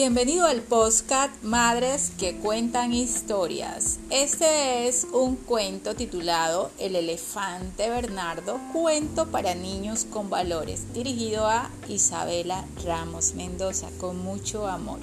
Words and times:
Bienvenido 0.00 0.46
al 0.46 0.62
podcast 0.62 1.42
Madres 1.42 2.12
que 2.16 2.36
cuentan 2.36 2.92
historias. 2.92 3.98
Este 4.10 4.86
es 4.86 5.08
un 5.12 5.34
cuento 5.34 5.96
titulado 5.96 6.70
El 6.78 6.94
elefante 6.94 7.90
Bernardo, 7.90 8.60
cuento 8.72 9.26
para 9.26 9.56
niños 9.56 10.04
con 10.04 10.30
valores, 10.30 10.94
dirigido 10.94 11.48
a 11.48 11.68
Isabela 11.88 12.64
Ramos 12.84 13.34
Mendoza 13.34 13.88
con 13.98 14.20
mucho 14.22 14.68
amor. 14.68 15.00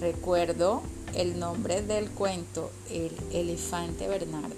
Recuerdo 0.00 0.82
el 1.14 1.38
nombre 1.38 1.82
del 1.82 2.10
cuento, 2.10 2.72
El 2.90 3.12
elefante 3.32 4.08
Bernardo. 4.08 4.56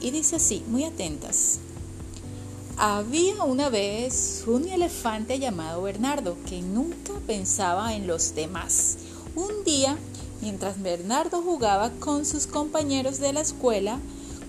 Y 0.00 0.10
dice 0.12 0.36
así, 0.36 0.64
muy 0.66 0.84
atentas. 0.84 1.60
Había 2.84 3.44
una 3.44 3.68
vez 3.68 4.42
un 4.48 4.66
elefante 4.66 5.38
llamado 5.38 5.82
Bernardo 5.82 6.36
que 6.48 6.62
nunca 6.62 7.12
pensaba 7.28 7.94
en 7.94 8.08
los 8.08 8.34
demás. 8.34 8.96
Un 9.36 9.62
día, 9.62 9.96
mientras 10.40 10.82
Bernardo 10.82 11.42
jugaba 11.42 11.92
con 12.00 12.26
sus 12.26 12.48
compañeros 12.48 13.20
de 13.20 13.32
la 13.32 13.42
escuela, 13.42 14.00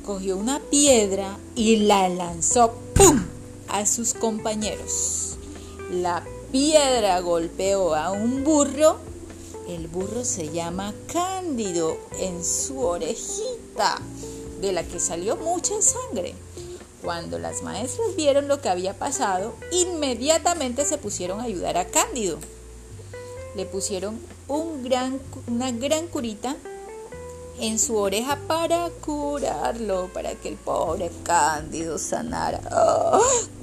cogió 0.04 0.36
una 0.36 0.60
piedra 0.72 1.38
y 1.54 1.76
la 1.76 2.10
lanzó 2.10 2.74
¡pum! 2.96 3.24
a 3.68 3.86
sus 3.86 4.16
compañeros. 4.16 5.38
La 5.92 6.24
piedra 6.52 7.20
golpeó 7.20 7.94
a 7.94 8.10
un 8.10 8.44
burro. 8.44 8.98
El 9.68 9.88
burro 9.90 10.26
se 10.26 10.50
llama 10.50 10.96
Cándido 11.06 11.98
en 12.18 12.44
su 12.44 12.80
orejita, 12.80 14.02
de 14.60 14.72
la 14.72 14.84
que 14.84 15.00
salió 15.00 15.36
mucha 15.36 15.80
sangre. 15.84 16.34
Cuando 17.04 17.38
las 17.38 17.64
maestras 17.64 18.16
vieron 18.16 18.48
lo 18.48 18.62
que 18.62 18.70
había 18.70 18.94
pasado, 18.94 19.56
inmediatamente 19.72 20.86
se 20.86 20.98
pusieron 20.98 21.42
a 21.42 21.44
ayudar 21.44 21.78
a 21.78 21.86
Cándido. 21.86 22.40
Le 23.56 23.66
pusieron 23.66 24.20
una 24.48 25.72
gran 25.72 26.08
curita 26.08 26.56
en 27.60 27.78
su 27.78 27.98
oreja 27.98 28.40
para 28.48 28.90
curarlo, 29.06 30.10
para 30.14 30.34
que 30.36 30.48
el 30.48 30.56
pobre 30.56 31.12
Cándido 31.24 31.98
sanara. 31.98 32.62
¡Ah! 32.72 33.20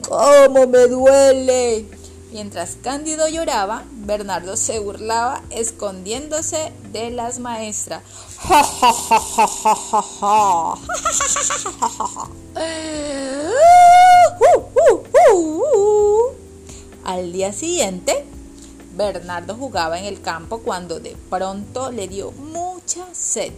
¡Cómo 0.06 0.66
me 0.66 0.86
duele! 0.86 1.86
Mientras 2.32 2.76
Cándido 2.82 3.26
lloraba, 3.26 3.84
Bernardo 4.10 4.56
se 4.56 4.80
burlaba 4.80 5.40
escondiéndose 5.50 6.72
de 6.90 7.12
las 7.12 7.38
maestras. 7.38 8.02
Al 17.04 17.32
día 17.32 17.52
siguiente, 17.52 18.24
Bernardo 18.96 19.54
jugaba 19.54 20.00
en 20.00 20.06
el 20.06 20.20
campo 20.20 20.58
cuando 20.58 20.98
de 20.98 21.16
pronto 21.30 21.92
le 21.92 22.08
dio 22.08 22.32
mucha 22.32 23.06
sed. 23.12 23.52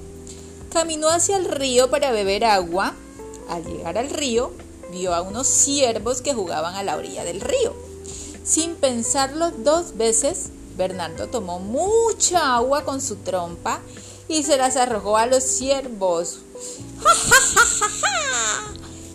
Caminó 0.71 1.09
hacia 1.09 1.39
el 1.39 1.47
río 1.47 1.89
para 1.89 2.13
beber 2.13 2.45
agua. 2.45 2.93
Al 3.49 3.65
llegar 3.65 3.97
al 3.97 4.11
río, 4.11 4.53
vio 4.91 5.15
a 5.15 5.23
unos 5.23 5.47
ciervos 5.47 6.21
que 6.21 6.35
jugaban 6.35 6.75
a 6.75 6.83
la 6.83 6.97
orilla 6.97 7.25
del 7.25 7.41
río. 7.41 7.92
Sin 8.45 8.75
pensarlo 8.75 9.51
dos 9.51 9.97
veces, 9.97 10.51
Bernardo 10.77 11.29
tomó 11.29 11.61
mucha 11.61 12.57
agua 12.57 12.85
con 12.85 13.01
su 13.01 13.17
trompa 13.17 13.81
y 14.29 14.43
se 14.43 14.57
las 14.57 14.77
arrojó 14.77 15.17
a 15.17 15.27
los 15.27 15.45
ciervos. 15.45 16.41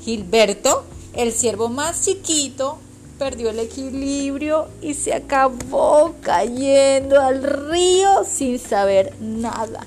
Gilberto, 0.04 0.86
el 1.14 1.34
ciervo 1.34 1.68
más 1.68 2.06
chiquito, 2.06 2.78
perdió 3.20 3.50
el 3.50 3.60
equilibrio 3.60 4.68
y 4.82 4.94
se 4.94 5.14
acabó 5.14 6.16
cayendo 6.22 7.20
al 7.20 7.44
río 7.44 8.24
sin 8.24 8.60
saber 8.60 9.16
nada. 9.20 9.86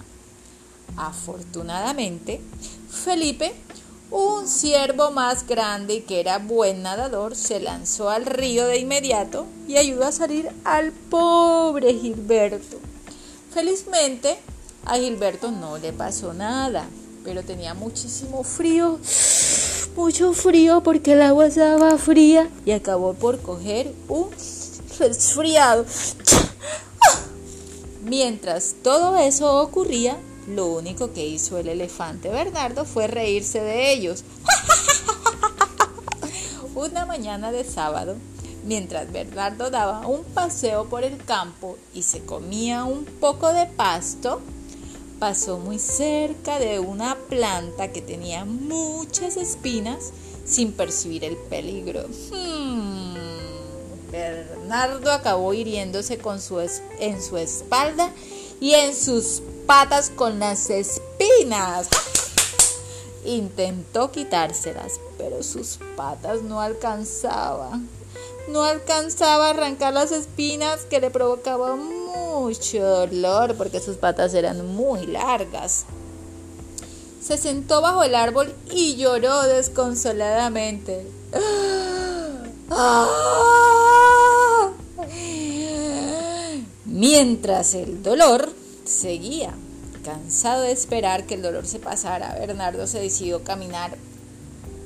Afortunadamente, 0.96 2.42
Felipe 2.90 3.54
un 4.10 4.48
ciervo 4.48 5.10
más 5.12 5.46
grande 5.46 6.02
que 6.02 6.20
era 6.20 6.38
buen 6.38 6.82
nadador 6.82 7.36
se 7.36 7.60
lanzó 7.60 8.10
al 8.10 8.26
río 8.26 8.66
de 8.66 8.78
inmediato 8.78 9.46
y 9.68 9.76
ayudó 9.76 10.06
a 10.06 10.12
salir 10.12 10.50
al 10.64 10.92
pobre 10.92 11.94
Gilberto. 11.94 12.78
Felizmente 13.54 14.38
a 14.84 14.96
Gilberto 14.96 15.50
no 15.50 15.78
le 15.78 15.92
pasó 15.92 16.32
nada, 16.32 16.88
pero 17.24 17.42
tenía 17.44 17.74
muchísimo 17.74 18.42
frío, 18.42 18.98
mucho 19.96 20.32
frío 20.32 20.82
porque 20.82 21.12
el 21.12 21.22
agua 21.22 21.46
estaba 21.46 21.96
fría 21.98 22.48
y 22.64 22.72
acabó 22.72 23.14
por 23.14 23.40
coger 23.40 23.94
un 24.08 24.30
resfriado. 24.98 25.84
Mientras 28.02 28.74
todo 28.82 29.16
eso 29.18 29.60
ocurría, 29.60 30.16
lo 30.54 30.66
único 30.66 31.12
que 31.12 31.26
hizo 31.26 31.58
el 31.58 31.68
elefante 31.68 32.28
Bernardo 32.28 32.84
fue 32.84 33.06
reírse 33.06 33.60
de 33.60 33.92
ellos. 33.92 34.24
Una 36.74 37.06
mañana 37.06 37.52
de 37.52 37.64
sábado, 37.64 38.16
mientras 38.64 39.10
Bernardo 39.12 39.70
daba 39.70 40.06
un 40.06 40.24
paseo 40.24 40.88
por 40.88 41.04
el 41.04 41.18
campo 41.24 41.76
y 41.94 42.02
se 42.02 42.20
comía 42.24 42.84
un 42.84 43.04
poco 43.04 43.52
de 43.52 43.66
pasto, 43.66 44.40
pasó 45.18 45.58
muy 45.58 45.78
cerca 45.78 46.58
de 46.58 46.78
una 46.78 47.16
planta 47.28 47.92
que 47.92 48.00
tenía 48.00 48.44
muchas 48.44 49.36
espinas 49.36 50.12
sin 50.44 50.72
percibir 50.72 51.24
el 51.24 51.36
peligro. 51.36 52.06
Hmm. 52.32 53.14
Bernardo 54.10 55.12
acabó 55.12 55.54
hiriéndose 55.54 56.18
con 56.18 56.40
su 56.40 56.58
en 56.98 57.22
su 57.22 57.36
espalda 57.36 58.10
y 58.60 58.74
en 58.74 58.94
sus 58.94 59.42
patas 59.70 60.10
con 60.10 60.40
las 60.40 60.68
espinas. 60.68 61.88
Intentó 63.24 64.10
quitárselas, 64.10 64.98
pero 65.16 65.44
sus 65.44 65.78
patas 65.96 66.42
no 66.42 66.60
alcanzaban. 66.60 67.88
No 68.48 68.64
alcanzaba 68.64 69.46
a 69.46 69.50
arrancar 69.50 69.92
las 69.92 70.10
espinas 70.10 70.80
que 70.86 70.98
le 70.98 71.12
provocaban 71.12 71.78
mucho 72.06 72.84
dolor 72.84 73.54
porque 73.54 73.78
sus 73.78 73.94
patas 73.96 74.34
eran 74.34 74.66
muy 74.74 75.06
largas. 75.06 75.84
Se 77.22 77.36
sentó 77.36 77.80
bajo 77.80 78.02
el 78.02 78.16
árbol 78.16 78.52
y 78.72 78.96
lloró 78.96 79.40
desconsoladamente. 79.42 81.06
Mientras 86.86 87.74
el 87.74 88.02
dolor 88.02 88.59
seguía. 88.90 89.54
Cansado 90.04 90.62
de 90.62 90.72
esperar 90.72 91.24
que 91.26 91.34
el 91.34 91.42
dolor 91.42 91.66
se 91.66 91.78
pasara, 91.78 92.34
Bernardo 92.38 92.86
se 92.86 93.00
decidió 93.00 93.44
caminar 93.44 93.96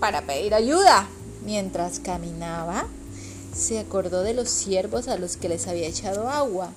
para 0.00 0.22
pedir 0.22 0.54
ayuda. 0.54 1.08
Mientras 1.44 2.00
caminaba, 2.00 2.86
se 3.54 3.78
acordó 3.78 4.22
de 4.22 4.34
los 4.34 4.48
ciervos 4.48 5.08
a 5.08 5.18
los 5.18 5.36
que 5.36 5.48
les 5.48 5.68
había 5.68 5.86
echado 5.86 6.28
agua. 6.28 6.72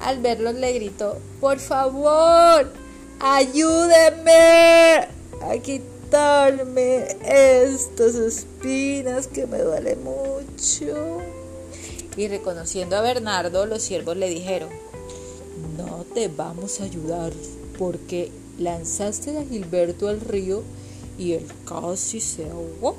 Al 0.00 0.20
verlos 0.20 0.54
le 0.54 0.72
gritó, 0.72 1.18
por 1.40 1.58
favor, 1.58 2.72
ayúdenme 3.18 5.08
a 5.42 5.58
quitarme 5.62 7.16
estas 7.22 8.14
espinas 8.14 9.26
que 9.26 9.46
me 9.46 9.58
duele 9.58 9.96
mucho. 9.96 11.18
Y 12.16 12.28
reconociendo 12.28 12.96
a 12.96 13.00
Bernardo, 13.00 13.66
los 13.66 13.82
siervos 13.82 14.16
le 14.16 14.28
dijeron, 14.28 14.68
te 16.14 16.28
vamos 16.28 16.80
a 16.80 16.84
ayudar 16.84 17.32
porque 17.78 18.30
lanzaste 18.58 19.36
a 19.38 19.44
Gilberto 19.44 20.08
al 20.08 20.20
río 20.20 20.62
y 21.18 21.32
él 21.32 21.46
casi 21.64 22.20
se 22.20 22.48
ahogó. 22.50 22.96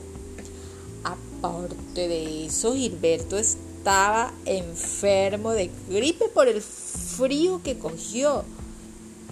Aparte 1.03 2.07
de 2.07 2.45
eso, 2.45 2.73
Gilberto 2.73 3.37
estaba 3.37 4.33
enfermo 4.45 5.51
de 5.51 5.69
gripe 5.89 6.27
por 6.29 6.47
el 6.47 6.61
frío 6.61 7.61
que 7.63 7.77
cogió. 7.77 8.43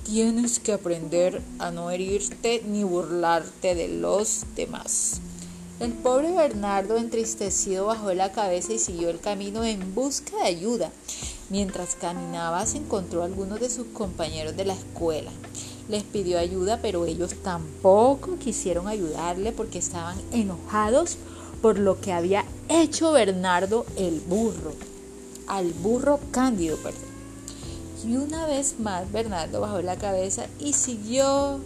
Tienes 0.04 0.60
que 0.60 0.74
aprender 0.74 1.42
a 1.60 1.72
no 1.72 1.92
herirte 1.92 2.64
ni 2.68 2.84
burlarte 2.84 3.76
de 3.76 3.88
los 3.88 4.46
demás. 4.56 5.22
El 5.80 5.94
pobre 5.94 6.34
Bernardo, 6.34 6.98
entristecido, 6.98 7.86
bajó 7.86 8.14
la 8.14 8.34
cabeza 8.34 8.74
y 8.74 8.80
siguió 8.80 9.10
el 9.10 9.22
camino 9.22 9.64
en 9.64 9.96
busca 9.96 10.36
de 10.36 10.44
ayuda. 10.44 10.92
Mientras 11.50 11.96
caminaba 11.96 12.66
se 12.66 12.80
encontró 12.80 13.22
a 13.22 13.26
algunos 13.26 13.62
de 13.62 13.70
sus 13.70 13.88
compañeros 13.88 14.58
de 14.58 14.66
la 14.66 14.74
escuela. 14.74 15.32
Les 15.88 16.04
pidió 16.04 16.38
ayuda, 16.38 16.80
pero 16.82 17.06
ellos 17.06 17.34
tampoco 17.44 18.38
quisieron 18.38 18.90
ayudarle 18.90 19.54
porque 19.54 19.80
estaban 19.80 20.18
enojados 20.34 21.16
por 21.62 21.80
lo 21.80 22.02
que 22.02 22.12
había 22.12 22.44
hecho 22.68 23.14
Bernardo 23.14 23.86
el 23.96 24.20
burro. 24.20 24.74
Al 25.48 25.72
burro 25.72 26.20
Cándido, 26.32 26.76
perdón. 26.76 27.10
Y 28.06 28.18
una 28.18 28.46
vez 28.48 28.82
más 28.82 29.10
Bernardo 29.14 29.62
bajó 29.62 29.82
la 29.82 29.98
cabeza 29.98 30.48
y 30.60 30.74
siguió 30.74 31.62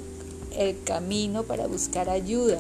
el 0.56 0.84
camino 0.84 1.42
para 1.42 1.66
buscar 1.66 2.12
ayuda. 2.12 2.60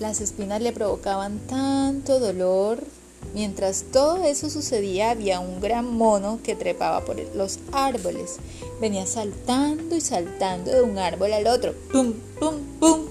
Las 0.00 0.20
espinas 0.20 0.60
le 0.60 0.72
provocaban 0.72 1.38
tanto 1.46 2.18
dolor 2.18 2.84
Mientras 3.32 3.84
todo 3.92 4.22
eso 4.24 4.50
sucedía, 4.50 5.10
había 5.10 5.40
un 5.40 5.60
gran 5.60 5.92
mono 5.92 6.40
que 6.42 6.54
trepaba 6.54 7.04
por 7.04 7.16
los 7.34 7.58
árboles. 7.72 8.36
Venía 8.80 9.06
saltando 9.06 9.96
y 9.96 10.00
saltando 10.00 10.70
de 10.70 10.82
un 10.82 10.98
árbol 10.98 11.32
al 11.32 11.46
otro, 11.46 11.74
¡pum, 11.90 12.12
pum, 12.38 12.60
pum! 12.78 13.06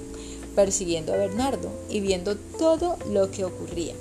persiguiendo 0.56 1.14
a 1.14 1.18
Bernardo 1.18 1.70
y 1.90 2.00
viendo 2.00 2.38
todo 2.38 2.98
lo 3.10 3.32
que 3.32 3.44
ocurría. 3.44 3.96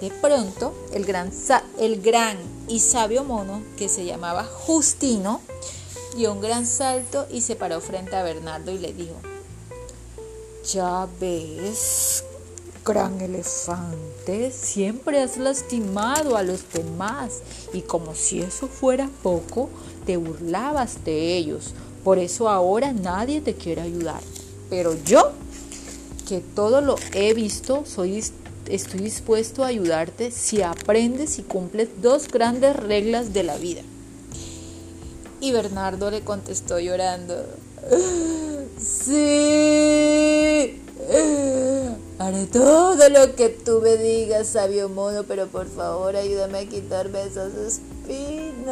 De 0.00 0.10
pronto, 0.10 0.72
el 0.92 1.04
gran, 1.04 1.32
el 1.78 2.00
gran 2.00 2.38
y 2.68 2.78
sabio 2.78 3.24
mono, 3.24 3.62
que 3.76 3.88
se 3.88 4.04
llamaba 4.04 4.44
Justino, 4.44 5.40
dio 6.16 6.32
un 6.32 6.40
gran 6.40 6.66
salto 6.66 7.26
y 7.30 7.40
se 7.40 7.56
paró 7.56 7.80
frente 7.80 8.14
a 8.14 8.22
Bernardo 8.22 8.70
y 8.70 8.78
le 8.78 8.92
dijo, 8.92 9.16
ya 10.72 11.08
ves, 11.18 12.24
gran 12.84 13.20
elefante, 13.20 14.50
siempre 14.50 15.20
has 15.20 15.38
lastimado 15.38 16.36
a 16.36 16.42
los 16.42 16.70
demás 16.72 17.40
y 17.72 17.80
como 17.80 18.14
si 18.14 18.40
eso 18.40 18.68
fuera 18.68 19.08
poco, 19.22 19.70
te 20.04 20.16
burlabas 20.18 21.04
de 21.04 21.36
ellos. 21.36 21.74
Por 22.04 22.18
eso 22.18 22.48
ahora 22.48 22.92
nadie 22.92 23.40
te 23.40 23.54
quiere 23.54 23.80
ayudar. 23.80 24.20
Pero 24.68 24.94
yo, 25.04 25.32
que 26.28 26.40
todo 26.40 26.80
lo 26.82 26.96
he 27.14 27.32
visto, 27.32 27.84
soy 27.86 28.22
estoy 28.68 29.00
dispuesto 29.00 29.64
a 29.64 29.68
ayudarte 29.68 30.30
si 30.30 30.60
aprendes 30.60 31.38
y 31.38 31.42
cumples 31.42 31.88
dos 32.02 32.28
grandes 32.28 32.76
reglas 32.76 33.32
de 33.32 33.42
la 33.42 33.56
vida. 33.56 33.80
Y 35.40 35.52
Bernardo 35.52 36.10
le 36.10 36.20
contestó 36.20 36.78
llorando, 36.78 37.46
sí, 38.78 40.80
haré 42.18 42.46
todo 42.46 43.08
lo 43.08 43.34
que 43.34 43.48
tú 43.48 43.80
me 43.82 43.96
digas, 43.96 44.48
sabio 44.48 44.88
mono, 44.88 45.24
pero 45.24 45.46
por 45.46 45.68
favor 45.68 46.16
ayúdame 46.16 46.58
a 46.58 46.68
quitarme 46.68 47.22
esas 47.22 47.54
espinas. 47.54 48.68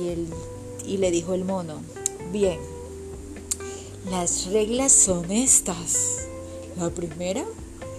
Y, 0.00 0.28
y 0.86 0.96
le 0.98 1.10
dijo 1.10 1.34
el 1.34 1.44
mono, 1.44 1.80
bien, 2.32 2.60
las 4.10 4.46
reglas 4.46 4.92
son 4.92 5.30
estas. 5.30 6.26
La 6.76 6.90
primera 6.90 7.44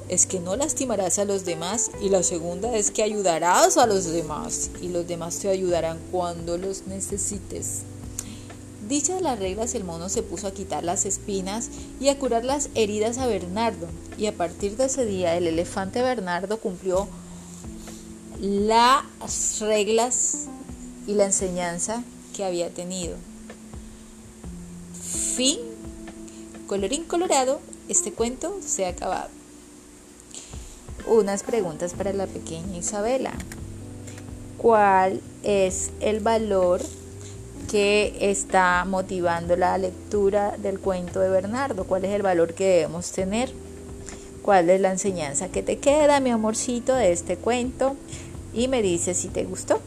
es 0.10 0.26
que 0.26 0.40
no 0.40 0.56
lastimarás 0.56 1.18
a 1.18 1.26
los 1.26 1.46
demás 1.46 1.92
y 2.02 2.10
la 2.10 2.24
segunda 2.24 2.76
es 2.76 2.92
que 2.92 3.04
ayudarás 3.04 3.78
a 3.78 3.88
los 3.88 4.06
demás 4.06 4.70
y 4.82 4.90
los 4.90 5.08
demás 5.08 5.40
te 5.40 5.50
ayudarán 5.50 5.98
cuando 6.12 6.58
los 6.58 6.88
necesites. 6.88 7.82
Dichas 8.88 9.22
las 9.22 9.40
reglas, 9.40 9.74
el 9.74 9.84
mono 9.84 10.10
se 10.10 10.22
puso 10.22 10.48
a 10.48 10.52
quitar 10.52 10.84
las 10.84 11.06
espinas 11.06 11.70
y 12.00 12.10
a 12.10 12.20
curar 12.20 12.46
las 12.46 12.70
heridas 12.76 13.18
a 13.18 13.26
Bernardo. 13.26 13.88
Y 14.18 14.28
a 14.28 14.36
partir 14.36 14.78
de 14.78 14.86
ese 14.86 15.06
día, 15.06 15.36
el 15.36 15.48
elefante 15.48 16.02
Bernardo 16.02 16.60
cumplió 16.60 17.08
las 18.40 19.60
reglas 19.60 20.46
y 21.08 21.14
la 21.14 21.26
enseñanza 21.26 22.04
que 22.36 22.46
había 22.46 22.70
tenido. 22.70 23.16
Fin. 25.36 25.60
Colorín 26.68 27.06
colorado, 27.06 27.60
este 27.90 28.12
cuento 28.12 28.60
se 28.66 28.86
ha 28.86 28.90
acabado 28.90 29.30
unas 31.08 31.44
preguntas 31.44 31.94
para 31.94 32.14
la 32.14 32.28
pequeña 32.28 32.78
Isabela. 32.78 33.34
¿Cuál 34.58 35.22
es 35.44 35.92
el 36.00 36.20
valor 36.20 36.82
que 37.76 38.16
está 38.22 38.86
motivando 38.86 39.58
la 39.58 39.78
lectura 39.78 40.56
del 40.58 40.80
cuento 40.80 41.20
de 41.20 41.28
Bernardo? 41.28 41.84
¿Cuál 41.84 42.06
es 42.06 42.12
el 42.12 42.22
valor 42.22 42.54
que 42.54 42.64
debemos 42.64 43.12
tener? 43.12 43.52
¿Cuál 44.44 44.70
es 44.70 44.80
la 44.80 44.92
enseñanza 44.92 45.50
que 45.50 45.62
te 45.62 45.78
queda, 45.78 46.22
mi 46.22 46.30
amorcito, 46.30 46.96
de 46.96 47.12
este 47.12 47.36
cuento? 47.36 47.98
Y 48.54 48.70
me 48.70 48.82
dices 48.82 49.18
si 49.18 49.28
te 49.28 49.44
gustó. 49.44 49.82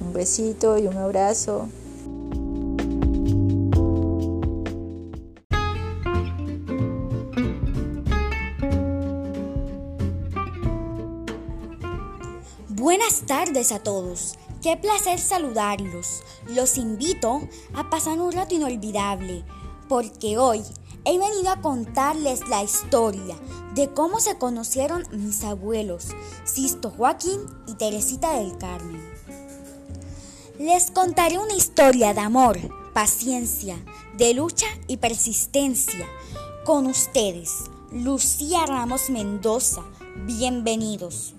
Un 0.00 0.14
besito 0.14 0.78
y 0.78 0.86
un 0.86 0.96
abrazo. 0.96 1.68
Buenas 12.70 13.20
tardes 13.26 13.72
a 13.72 13.78
todos. 13.80 14.38
Qué 14.64 14.78
placer 14.78 15.18
saludarlos. 15.18 16.22
Los 16.46 16.78
invito 16.78 17.46
a 17.74 17.90
pasar 17.90 18.18
un 18.18 18.32
rato 18.32 18.54
inolvidable, 18.54 19.44
porque 19.90 20.38
hoy 20.38 20.62
he 21.04 21.18
venido 21.18 21.50
a 21.50 21.60
contarles 21.60 22.48
la 22.48 22.64
historia 22.64 23.36
de 23.74 23.92
cómo 23.92 24.20
se 24.20 24.38
conocieron 24.38 25.06
mis 25.12 25.44
abuelos, 25.44 26.06
Sisto 26.44 26.88
Joaquín 26.88 27.40
y 27.66 27.74
Teresita 27.74 28.38
del 28.38 28.56
Carmen. 28.56 29.06
Les 30.58 30.90
contaré 30.90 31.36
una 31.36 31.52
historia 31.52 32.14
de 32.14 32.20
amor, 32.20 32.58
paciencia, 32.94 33.76
de 34.16 34.32
lucha 34.32 34.66
y 34.86 34.96
persistencia. 34.96 36.08
Con 36.64 36.86
ustedes, 36.86 37.64
Lucía 37.92 38.64
Ramos 38.64 39.10
Mendoza. 39.10 39.82
Bienvenidos. 40.24 41.34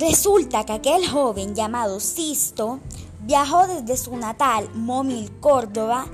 Resulta 0.00 0.64
que 0.64 0.72
aquel 0.72 1.06
joven 1.06 1.54
llamado 1.54 2.00
Sisto 2.00 2.80
viajó 3.20 3.66
desde 3.66 4.02
su 4.02 4.16
natal 4.16 4.70
Momil, 4.72 5.30
Córdoba, 5.40 6.06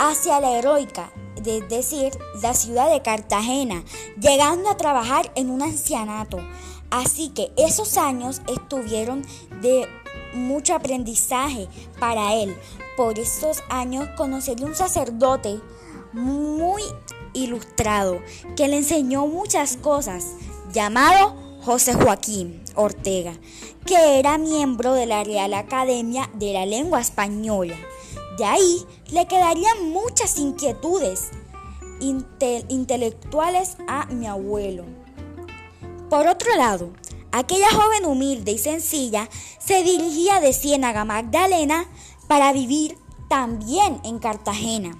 hacia 0.00 0.40
la 0.40 0.58
heroica, 0.58 1.12
es 1.36 1.68
decir, 1.68 2.18
la 2.42 2.52
ciudad 2.52 2.90
de 2.90 3.00
Cartagena, 3.00 3.84
llegando 4.20 4.68
a 4.68 4.76
trabajar 4.76 5.30
en 5.36 5.50
un 5.50 5.62
ancianato. 5.62 6.38
Así 6.90 7.28
que 7.28 7.52
esos 7.56 7.96
años 7.96 8.42
estuvieron 8.48 9.24
de 9.62 9.86
mucho 10.34 10.74
aprendizaje 10.74 11.68
para 12.00 12.34
él. 12.34 12.56
Por 12.96 13.20
esos 13.20 13.62
años 13.68 14.08
conoció 14.16 14.54
un 14.62 14.74
sacerdote 14.74 15.60
muy 16.12 16.82
ilustrado 17.34 18.18
que 18.56 18.66
le 18.66 18.78
enseñó 18.78 19.28
muchas 19.28 19.76
cosas, 19.76 20.24
llamado 20.72 21.47
José 21.68 21.92
Joaquín 21.92 22.62
Ortega, 22.76 23.34
que 23.84 24.18
era 24.18 24.38
miembro 24.38 24.94
de 24.94 25.04
la 25.04 25.22
Real 25.22 25.52
Academia 25.52 26.30
de 26.32 26.54
la 26.54 26.64
Lengua 26.64 26.98
Española. 26.98 27.76
De 28.38 28.46
ahí 28.46 28.86
le 29.10 29.26
quedarían 29.26 29.90
muchas 29.90 30.38
inquietudes 30.38 31.28
intelectuales 32.00 33.76
a 33.86 34.06
mi 34.06 34.26
abuelo. 34.26 34.86
Por 36.08 36.26
otro 36.26 36.56
lado, 36.56 36.88
aquella 37.32 37.68
joven 37.70 38.06
humilde 38.06 38.52
y 38.52 38.58
sencilla 38.58 39.28
se 39.58 39.82
dirigía 39.82 40.40
de 40.40 40.54
Ciénaga 40.54 41.04
Magdalena 41.04 41.84
para 42.28 42.54
vivir 42.54 42.96
también 43.28 44.00
en 44.04 44.18
Cartagena 44.20 44.96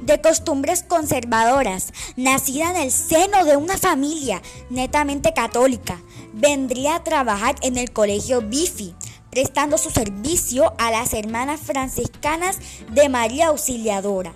de 0.00 0.20
costumbres 0.20 0.82
conservadoras, 0.82 1.92
nacida 2.16 2.70
en 2.70 2.76
el 2.76 2.92
seno 2.92 3.44
de 3.44 3.56
una 3.56 3.76
familia 3.76 4.42
netamente 4.70 5.32
católica, 5.32 6.00
vendría 6.32 6.96
a 6.96 7.04
trabajar 7.04 7.56
en 7.62 7.78
el 7.78 7.92
colegio 7.92 8.42
Bifi, 8.42 8.94
prestando 9.30 9.78
su 9.78 9.90
servicio 9.90 10.74
a 10.78 10.90
las 10.90 11.12
hermanas 11.14 11.60
franciscanas 11.60 12.58
de 12.90 13.08
María 13.08 13.48
Auxiliadora. 13.48 14.32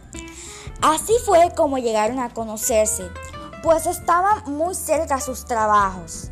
Así 0.83 1.13
fue 1.25 1.53
como 1.55 1.79
llegaron 1.79 2.19
a 2.19 2.31
conocerse, 2.31 3.05
pues 3.63 3.87
estaban 3.87 4.51
muy 4.53 4.75
cerca 4.75 5.21
sus 5.21 5.45
trabajos 5.45 6.31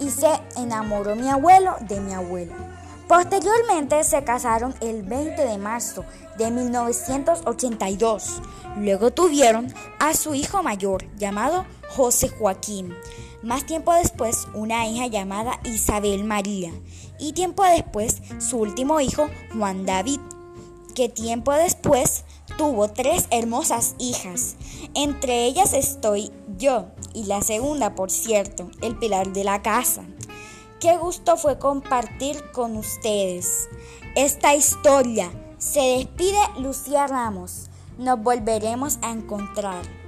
y 0.00 0.10
se 0.10 0.28
enamoró 0.56 1.14
mi 1.14 1.28
abuelo 1.28 1.76
de 1.80 2.00
mi 2.00 2.12
abuelo. 2.12 2.73
Posteriormente 3.08 4.02
se 4.02 4.24
casaron 4.24 4.74
el 4.80 5.02
20 5.02 5.44
de 5.44 5.58
marzo 5.58 6.04
de 6.38 6.50
1982. 6.50 8.40
Luego 8.78 9.12
tuvieron 9.12 9.72
a 9.98 10.14
su 10.14 10.34
hijo 10.34 10.62
mayor 10.62 11.06
llamado 11.16 11.66
José 11.90 12.28
Joaquín. 12.28 12.94
Más 13.42 13.66
tiempo 13.66 13.92
después 13.92 14.48
una 14.54 14.88
hija 14.88 15.06
llamada 15.06 15.60
Isabel 15.64 16.24
María. 16.24 16.72
Y 17.18 17.34
tiempo 17.34 17.62
después 17.64 18.22
su 18.38 18.56
último 18.56 19.00
hijo 19.00 19.28
Juan 19.56 19.84
David. 19.84 20.20
Que 20.94 21.10
tiempo 21.10 21.52
después 21.52 22.24
tuvo 22.56 22.88
tres 22.88 23.26
hermosas 23.30 23.96
hijas. 23.98 24.56
Entre 24.94 25.44
ellas 25.44 25.74
estoy 25.74 26.32
yo 26.56 26.86
y 27.12 27.24
la 27.24 27.42
segunda, 27.42 27.94
por 27.94 28.10
cierto, 28.10 28.70
el 28.80 28.96
pilar 28.96 29.32
de 29.32 29.44
la 29.44 29.60
casa. 29.60 30.04
Qué 30.84 30.98
gusto 30.98 31.38
fue 31.38 31.58
compartir 31.58 32.50
con 32.52 32.76
ustedes 32.76 33.70
esta 34.16 34.54
historia. 34.54 35.30
Se 35.56 35.80
despide 35.80 36.36
Lucía 36.58 37.06
Ramos. 37.06 37.70
Nos 37.96 38.22
volveremos 38.22 38.98
a 39.00 39.10
encontrar. 39.10 40.03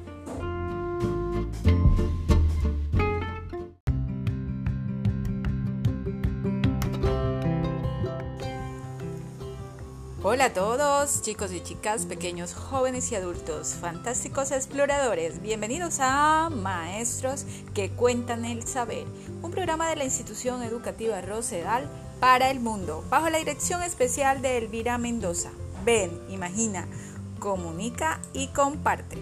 Hola 10.37 10.45
a 10.45 10.53
todos, 10.53 11.23
chicos 11.23 11.51
y 11.51 11.63
chicas, 11.63 12.05
pequeños, 12.05 12.53
jóvenes 12.53 13.11
y 13.11 13.15
adultos, 13.15 13.69
fantásticos 13.69 14.51
exploradores. 14.51 15.41
Bienvenidos 15.41 15.97
a 16.01 16.51
Maestros 16.51 17.47
que 17.73 17.89
cuentan 17.89 18.45
el 18.45 18.67
saber, 18.67 19.07
un 19.41 19.51
programa 19.51 19.89
de 19.89 19.97
la 19.97 20.05
institución 20.05 20.63
educativa 20.63 21.23
Rosedal 21.23 21.89
para 22.21 22.51
el 22.51 22.61
mundo, 22.61 23.03
bajo 23.09 23.31
la 23.31 23.39
dirección 23.39 23.83
especial 23.83 24.43
de 24.43 24.59
Elvira 24.59 24.99
Mendoza. 24.99 25.53
Ven, 25.87 26.11
imagina, 26.29 26.87
comunica 27.39 28.21
y 28.35 28.49
comparte. 28.49 29.17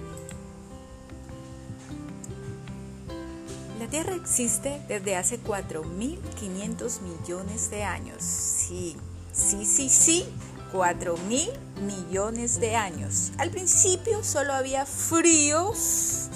La 3.79 3.87
Tierra 3.87 4.17
existe 4.17 4.83
desde 4.89 5.15
hace 5.15 5.41
4.500 5.41 7.03
millones 7.03 7.71
de 7.71 7.85
años. 7.85 8.21
Sí, 8.21 8.97
sí, 9.33 9.65
sí, 9.65 9.89
sí 9.89 10.27
4 10.75 11.17
mil 11.29 11.49
millones 11.87 12.59
de 12.59 12.75
años. 12.75 13.31
Al 13.39 13.51
principio 13.51 14.25
solo 14.25 14.53
había 14.55 14.85
fríos 14.87 16.29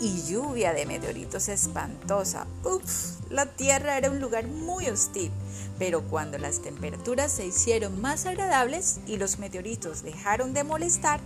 y 0.00 0.22
lluvia 0.22 0.72
de 0.72 0.86
meteoritos 0.86 1.50
espantosa. 1.50 2.46
Uf, 2.64 3.20
la 3.28 3.44
Tierra 3.44 3.98
era 3.98 4.10
un 4.10 4.20
lugar 4.20 4.46
muy 4.46 4.88
hostil. 4.88 5.30
Pero 5.78 6.00
cuando 6.04 6.38
las 6.38 6.62
temperaturas 6.62 7.30
se 7.30 7.44
hicieron 7.44 8.00
más 8.00 8.24
agradables 8.24 9.00
y 9.06 9.18
los 9.18 9.38
meteoritos 9.38 10.02
dejaron 10.02 10.54
de 10.54 10.64
molestar, 10.64 11.20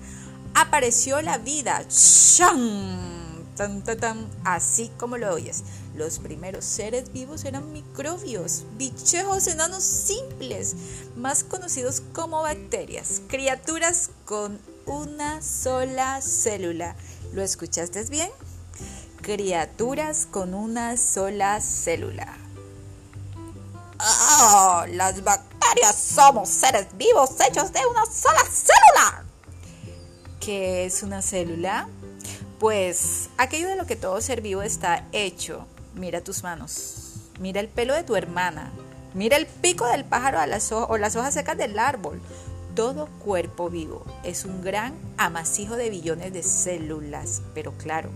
apareció 0.53 1.23
la 1.23 1.39
vida. 1.39 1.85
¡Shang! 1.89 3.26
Tan, 3.57 3.83
tan, 3.83 4.29
así 4.45 4.91
como 4.99 5.17
lo 5.17 5.33
oyes. 5.33 5.63
Los 5.95 6.19
primeros 6.19 6.65
seres 6.65 7.11
vivos 7.13 7.45
eran 7.47 7.73
microbios, 7.73 8.65
bichejos 8.77 9.47
enanos 9.47 9.83
simples, 9.83 10.77
más 11.17 11.43
conocidos 11.43 12.03
como 12.13 12.43
bacterias, 12.43 13.23
criaturas 13.29 14.11
con 14.27 14.61
una 14.85 15.41
sola 15.41 16.21
célula. 16.21 16.97
¿Lo 17.33 17.43
escuchaste 17.43 18.05
bien? 18.05 18.31
Criaturas 19.23 20.27
con 20.31 20.53
una 20.53 20.99
sola 20.99 21.61
célula. 21.63 22.37
¡Oh! 23.99 24.85
Las 24.89 25.25
bacterias 25.25 25.97
somos 25.97 26.51
seres 26.51 26.89
vivos 26.97 27.31
hechos 27.41 27.73
de 27.73 27.81
una 27.87 28.05
sola 28.05 28.45
célula. 28.45 29.25
¿Qué 30.41 30.85
es 30.85 31.03
una 31.03 31.23
célula? 31.23 31.89
Pues 32.59 33.29
aquello 33.37 33.69
de 33.69 33.77
lo 33.77 33.87
que 33.87 33.97
todo 33.97 34.19
ser 34.23 34.41
vivo 34.41 34.63
está 34.63 35.05
hecho. 35.13 35.67
Mira 35.95 36.23
tus 36.23 36.43
manos, 36.43 37.17
mira 37.39 37.61
el 37.61 37.69
pelo 37.69 37.95
de 37.95 38.03
tu 38.03 38.17
hermana, 38.17 38.73
mira 39.15 39.37
el 39.37 39.47
pico 39.47 39.87
del 39.87 40.05
pájaro 40.05 40.39
o 40.89 40.97
las 40.99 41.17
hojas 41.17 41.35
secas 41.35 41.59
del 41.59 41.79
árbol. 41.79 42.21
Todo 42.75 43.09
cuerpo 43.25 43.71
vivo 43.71 44.05
es 44.23 44.45
un 44.45 44.63
gran 44.63 44.95
amasijo 45.17 45.77
de 45.77 45.91
billones 45.91 46.33
de 46.33 46.43
células, 46.43 47.43
pero 47.55 47.73
claro, 47.73 48.11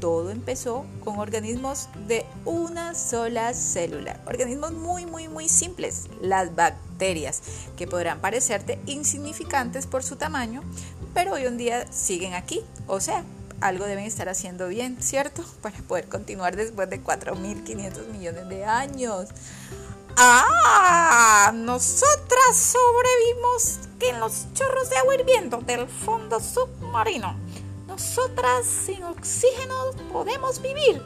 todo 0.00 0.30
empezó 0.30 0.84
con 1.04 1.18
organismos 1.18 1.88
de 2.08 2.26
una 2.44 2.94
sola 2.94 3.54
célula, 3.54 4.20
organismos 4.26 4.72
muy, 4.72 5.06
muy, 5.06 5.28
muy 5.28 5.48
simples, 5.48 6.08
las 6.20 6.54
bacterias, 6.56 7.42
que 7.76 7.86
podrán 7.86 8.20
parecerte 8.20 8.80
insignificantes 8.86 9.86
por 9.86 10.02
su 10.02 10.16
tamaño, 10.16 10.62
pero 11.14 11.34
hoy 11.34 11.44
en 11.44 11.56
día 11.56 11.92
siguen 11.92 12.34
aquí, 12.34 12.62
o 12.86 12.98
sea, 12.98 13.24
algo 13.62 13.86
deben 13.86 14.04
estar 14.04 14.28
haciendo 14.28 14.68
bien, 14.68 15.00
¿cierto? 15.00 15.44
Para 15.62 15.78
poder 15.78 16.08
continuar 16.08 16.56
después 16.56 16.90
de 16.90 17.02
4.500 17.02 18.08
millones 18.08 18.48
de 18.48 18.64
años. 18.64 19.28
¡Ah! 20.16 21.52
Nosotras 21.54 22.56
sobrevivimos 22.56 23.78
en 24.00 24.20
los 24.20 24.52
chorros 24.52 24.90
de 24.90 24.96
agua 24.96 25.14
hirviendo 25.14 25.58
del 25.58 25.86
fondo 25.88 26.40
submarino. 26.40 27.36
Nosotras 27.86 28.66
sin 28.66 29.04
oxígeno 29.04 29.92
podemos 30.12 30.60
vivir. 30.60 31.02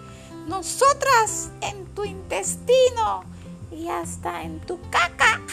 Nosotras 0.46 1.50
en 1.60 1.84
tu 1.94 2.04
intestino 2.04 3.24
y 3.70 3.88
hasta 3.88 4.42
en 4.42 4.60
tu 4.60 4.80
caca. 4.90 5.40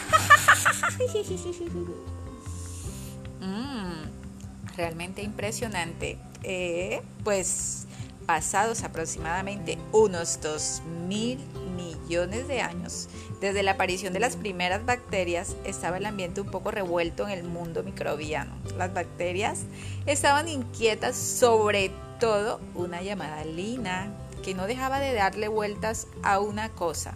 Mm, 3.40 4.74
realmente 4.74 5.20
impresionante. 5.20 6.18
Eh, 6.44 7.02
pues 7.24 7.86
pasados 8.26 8.84
aproximadamente 8.84 9.78
unos 9.92 10.40
2 10.40 10.82
mil 11.08 11.38
millones 11.76 12.48
de 12.48 12.60
años, 12.60 13.08
desde 13.40 13.62
la 13.62 13.72
aparición 13.72 14.12
de 14.12 14.20
las 14.20 14.36
primeras 14.36 14.84
bacterias, 14.86 15.56
estaba 15.64 15.98
el 15.98 16.06
ambiente 16.06 16.40
un 16.40 16.50
poco 16.50 16.70
revuelto 16.70 17.28
en 17.28 17.38
el 17.38 17.44
mundo 17.44 17.82
microbiano. 17.82 18.52
Las 18.76 18.92
bacterias 18.94 19.60
estaban 20.06 20.48
inquietas 20.48 21.16
sobre 21.16 21.90
todo 22.20 22.60
una 22.74 23.02
llamada 23.02 23.44
Lina, 23.44 24.12
que 24.42 24.54
no 24.54 24.66
dejaba 24.66 25.00
de 25.00 25.14
darle 25.14 25.48
vueltas 25.48 26.06
a 26.22 26.38
una 26.38 26.70
cosa. 26.70 27.14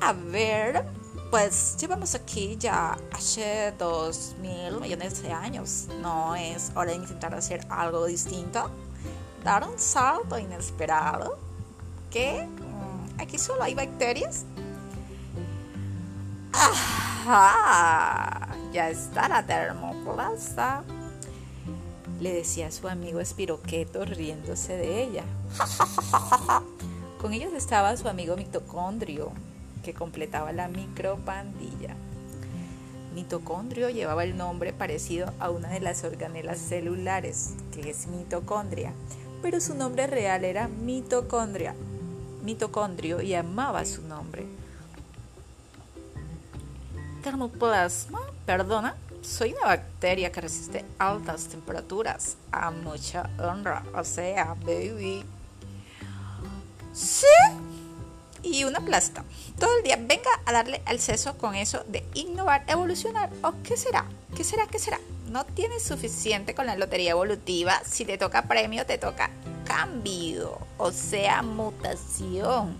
A 0.00 0.12
ver, 0.12 0.84
pues 1.30 1.76
llevamos 1.78 2.14
aquí 2.14 2.56
ya 2.58 2.96
hace 3.12 3.72
dos 3.78 4.34
mil 4.40 4.80
millones 4.80 5.22
de 5.22 5.32
años. 5.32 5.86
¿No 6.00 6.34
es 6.34 6.72
hora 6.74 6.92
de 6.92 6.96
intentar 6.96 7.34
hacer 7.34 7.66
algo 7.68 8.06
distinto? 8.06 8.70
Dar 9.44 9.66
un 9.66 9.78
salto 9.78 10.38
inesperado. 10.38 11.38
¿Qué? 12.10 12.46
Mm, 12.46 13.20
¿Aquí 13.20 13.38
solo 13.38 13.62
hay 13.62 13.74
bacterias? 13.74 14.44
¡Ajá! 16.52 18.48
Ya 18.72 18.88
está 18.88 19.28
la 19.28 19.44
termoplasta. 19.44 20.82
Le 22.20 22.32
decía 22.32 22.70
su 22.70 22.88
amigo 22.88 23.20
Espiroqueto 23.20 24.04
riéndose 24.04 24.76
de 24.76 25.02
ella. 25.02 25.24
Con 27.20 27.32
ellos 27.32 27.52
estaba 27.52 27.96
su 27.96 28.08
amigo 28.08 28.36
mitocondrio, 28.36 29.32
completaba 29.94 30.52
la 30.52 30.68
micropandilla. 30.68 31.94
Mitocondrio 33.14 33.90
llevaba 33.90 34.24
el 34.24 34.36
nombre 34.36 34.72
parecido 34.72 35.32
a 35.40 35.50
una 35.50 35.70
de 35.70 35.80
las 35.80 36.04
organelas 36.04 36.58
celulares, 36.58 37.54
que 37.72 37.90
es 37.90 38.06
mitocondria, 38.06 38.92
pero 39.42 39.60
su 39.60 39.74
nombre 39.74 40.06
real 40.06 40.44
era 40.44 40.68
mitocondria. 40.68 41.74
Mitocondrio 42.42 43.20
y 43.20 43.34
amaba 43.34 43.84
su 43.84 44.02
nombre. 44.02 44.46
Termoplasma, 47.22 48.20
perdona, 48.46 48.94
soy 49.22 49.52
una 49.52 49.66
bacteria 49.66 50.30
que 50.30 50.40
resiste 50.40 50.84
altas 50.98 51.48
temperaturas 51.48 52.36
a 52.52 52.70
mucha 52.70 53.28
honra, 53.38 53.82
o 53.94 54.04
sea, 54.04 54.54
baby. 54.64 55.24
Sí, 56.92 57.26
y 58.42 58.64
una 58.64 58.80
plasta. 58.80 59.24
Todo 59.58 59.76
el 59.76 59.82
día 59.82 59.96
venga 59.96 60.30
a 60.46 60.52
darle 60.52 60.82
al 60.86 61.00
seso 61.00 61.36
con 61.38 61.54
eso 61.54 61.84
de 61.88 62.04
innovar, 62.14 62.64
evolucionar. 62.66 63.30
¿O 63.42 63.52
qué 63.62 63.76
será? 63.76 64.06
¿Qué 64.36 64.44
será? 64.44 64.66
¿Qué 64.66 64.78
será? 64.78 64.98
No 65.30 65.44
tienes 65.44 65.82
suficiente 65.82 66.54
con 66.54 66.66
la 66.66 66.76
lotería 66.76 67.10
evolutiva. 67.12 67.80
Si 67.84 68.04
te 68.04 68.18
toca 68.18 68.42
premio, 68.42 68.86
te 68.86 68.98
toca 68.98 69.30
cambio, 69.64 70.58
o 70.78 70.90
sea, 70.90 71.42
mutación. 71.42 72.76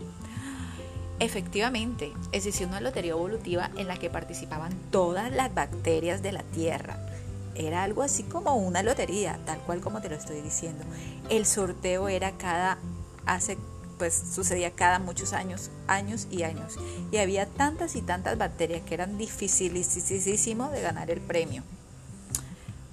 Efectivamente, 1.21 2.13
existía 2.33 2.67
una 2.67 2.81
lotería 2.81 3.11
evolutiva 3.11 3.71
en 3.77 3.89
la 3.89 3.97
que 3.97 4.09
participaban 4.09 4.73
todas 4.91 5.33
las 5.33 5.53
bacterias 5.53 6.23
de 6.23 6.33
la 6.33 6.43
Tierra. 6.45 6.97
Era 7.57 7.83
algo 7.83 8.03
así 8.03 8.23
como 8.23 8.57
una 8.57 8.85
lotería, 8.85 9.41
tal 9.45 9.59
cual 9.61 9.81
como 9.81 10.01
te 10.01 10.09
lo 10.09 10.15
estoy 10.15 10.41
diciendo. 10.41 10.85
El 11.29 11.45
sorteo 11.45 12.09
era 12.09 12.33
cada 12.39 12.79
hace 13.27 13.59
pues 13.99 14.23
sucedía 14.35 14.71
cada 14.71 14.99
muchos 14.99 15.33
años, 15.33 15.71
años 15.87 16.27
y 16.31 16.45
años. 16.45 16.77
Y 17.11 17.19
había 17.19 17.47
tantas 17.47 17.97
y 17.97 18.03
tantas 18.03 18.39
bacterias 18.39 18.83
que 18.83 18.95
eran 18.95 19.19
dificilísimo 19.19 20.71
de 20.71 20.81
ganar 20.81 21.11
el 21.11 21.21
premio. 21.21 21.63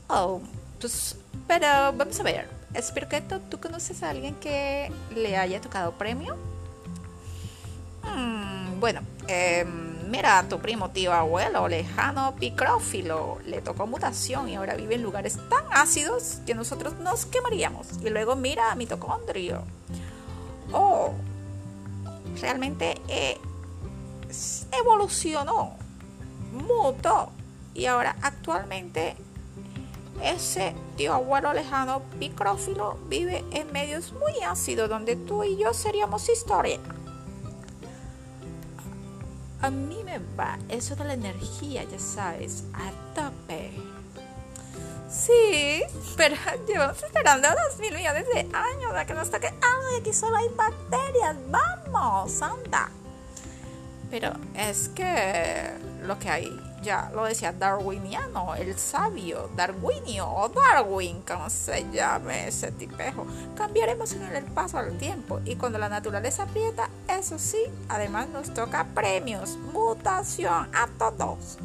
Oh, 0.07 0.41
pues, 0.81 1.15
pero 1.47 1.67
vamos 1.93 2.19
a 2.19 2.23
ver. 2.23 2.47
Espero 2.73 3.07
que 3.07 3.21
tú 3.21 3.59
conoces 3.59 4.03
a 4.03 4.09
alguien 4.09 4.35
que 4.35 4.91
le 5.15 5.37
haya 5.37 5.61
tocado 5.61 5.93
premio. 5.93 6.35
Hmm, 8.03 8.79
bueno, 8.79 9.01
em, 9.27 10.09
mira, 10.09 10.43
tu 10.49 10.59
primo, 10.59 10.89
tío, 10.89 11.13
abuelo, 11.13 11.67
lejano, 11.67 12.35
picrófilo, 12.35 13.39
le 13.45 13.61
tocó 13.61 13.87
mutación 13.87 14.49
y 14.49 14.55
ahora 14.55 14.75
vive 14.75 14.95
en 14.95 15.03
lugares 15.03 15.39
tan 15.49 15.63
ácidos 15.71 16.39
que 16.45 16.53
nosotros 16.53 16.95
nos 16.99 17.25
quemaríamos. 17.25 17.87
Y 18.03 18.09
luego 18.09 18.35
mira 18.35 18.71
a 18.71 18.75
mitocondrio 18.75 19.63
oh, 20.71 21.13
realmente 22.39 23.01
eh, 23.07 23.39
evolucionó, 24.71 25.75
mutó 26.51 27.29
y 27.73 27.85
ahora 27.85 28.15
actualmente 28.21 29.15
ese 30.21 30.73
tío 30.95 31.13
abuelo 31.13 31.53
lejano 31.53 32.01
picrófilo 32.19 32.97
vive 33.09 33.43
en 33.51 33.71
medios 33.73 34.13
muy 34.13 34.33
ácidos 34.45 34.89
donde 34.89 35.15
tú 35.15 35.43
y 35.43 35.57
yo 35.57 35.73
seríamos 35.73 36.29
historia. 36.29 36.79
a 39.65 39.71
mí 39.71 40.03
me 40.03 40.19
va 40.37 40.59
eso 40.69 40.95
de 40.95 41.05
la 41.05 41.13
energía, 41.15 41.83
ya 41.85 41.97
sabes, 41.97 42.65
a 42.73 42.91
tope. 43.15 43.71
Sí, 45.25 45.81
pero 46.15 46.35
llevamos 46.67 47.01
esperando 47.01 47.47
dos 47.49 47.79
mil 47.79 47.93
millones 47.93 48.25
de 48.27 48.41
años 48.53 48.93
a 48.95 49.05
que 49.05 49.13
nos 49.13 49.31
toque. 49.31 49.47
¡Ay, 49.47 49.99
aquí 49.99 50.13
solo 50.13 50.37
hay 50.37 50.49
bacterias! 50.49 51.35
¡Vamos, 51.47 52.41
anda! 52.41 52.89
Pero 54.11 54.33
es 54.53 54.89
que 54.89 55.71
lo 56.03 56.19
que 56.19 56.29
hay, 56.29 56.61
ya 56.83 57.09
lo 57.15 57.25
decía 57.25 57.51
darwiniano, 57.51 58.53
el 58.53 58.77
sabio, 58.77 59.49
darwinio 59.55 60.29
o 60.29 60.47
Darwin, 60.49 61.23
como 61.23 61.49
se 61.49 61.89
llame 61.91 62.47
ese 62.47 62.71
tipejo. 62.71 63.25
Cambiaremos 63.57 64.13
en 64.13 64.23
el 64.35 64.45
paso 64.45 64.77
del 64.81 64.97
tiempo 64.99 65.41
y 65.43 65.55
cuando 65.55 65.79
la 65.79 65.89
naturaleza 65.89 66.43
aprieta, 66.43 66.89
eso 67.07 67.39
sí, 67.39 67.63
además 67.89 68.29
nos 68.29 68.53
toca 68.53 68.85
premios, 68.93 69.57
mutación 69.73 70.69
a 70.73 70.87
todos. 70.99 71.57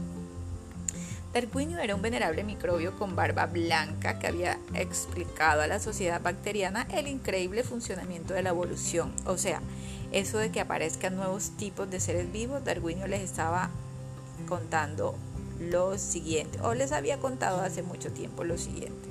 Darwinio 1.32 1.78
era 1.78 1.94
un 1.94 2.02
venerable 2.02 2.42
microbio 2.42 2.96
con 2.98 3.14
barba 3.14 3.46
blanca 3.46 4.18
que 4.18 4.26
había 4.26 4.58
explicado 4.74 5.62
a 5.62 5.68
la 5.68 5.78
sociedad 5.78 6.20
bacteriana 6.20 6.88
el 6.90 7.06
increíble 7.06 7.62
funcionamiento 7.62 8.34
de 8.34 8.42
la 8.42 8.50
evolución. 8.50 9.12
O 9.26 9.38
sea, 9.38 9.62
eso 10.10 10.38
de 10.38 10.50
que 10.50 10.60
aparezcan 10.60 11.14
nuevos 11.14 11.50
tipos 11.56 11.88
de 11.88 12.00
seres 12.00 12.32
vivos, 12.32 12.64
Darwinio 12.64 13.06
les 13.06 13.22
estaba 13.22 13.70
contando 14.48 15.14
lo 15.60 15.98
siguiente, 15.98 16.58
o 16.62 16.74
les 16.74 16.90
había 16.90 17.18
contado 17.18 17.60
hace 17.60 17.82
mucho 17.82 18.10
tiempo 18.10 18.42
lo 18.42 18.58
siguiente. 18.58 19.08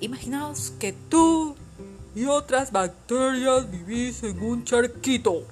Imaginaos 0.00 0.72
que 0.80 0.92
tú 0.92 1.54
y 2.14 2.24
otras 2.24 2.72
bacterias 2.72 3.70
vivís 3.70 4.22
en 4.24 4.42
un 4.42 4.64
charquito 4.64 5.44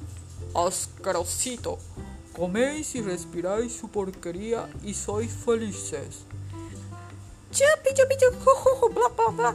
asquerosito 0.54 1.78
Coméis 2.40 2.94
y 2.94 3.02
respiráis 3.02 3.70
su 3.70 3.90
porquería 3.90 4.66
y 4.82 4.94
sois 4.94 5.30
felices. 5.30 6.24
Chupi, 7.52 7.92
chupi, 7.92 8.14
chupi, 8.16 8.94
bla, 8.94 9.08
bla, 9.14 9.28
bla. 9.36 9.54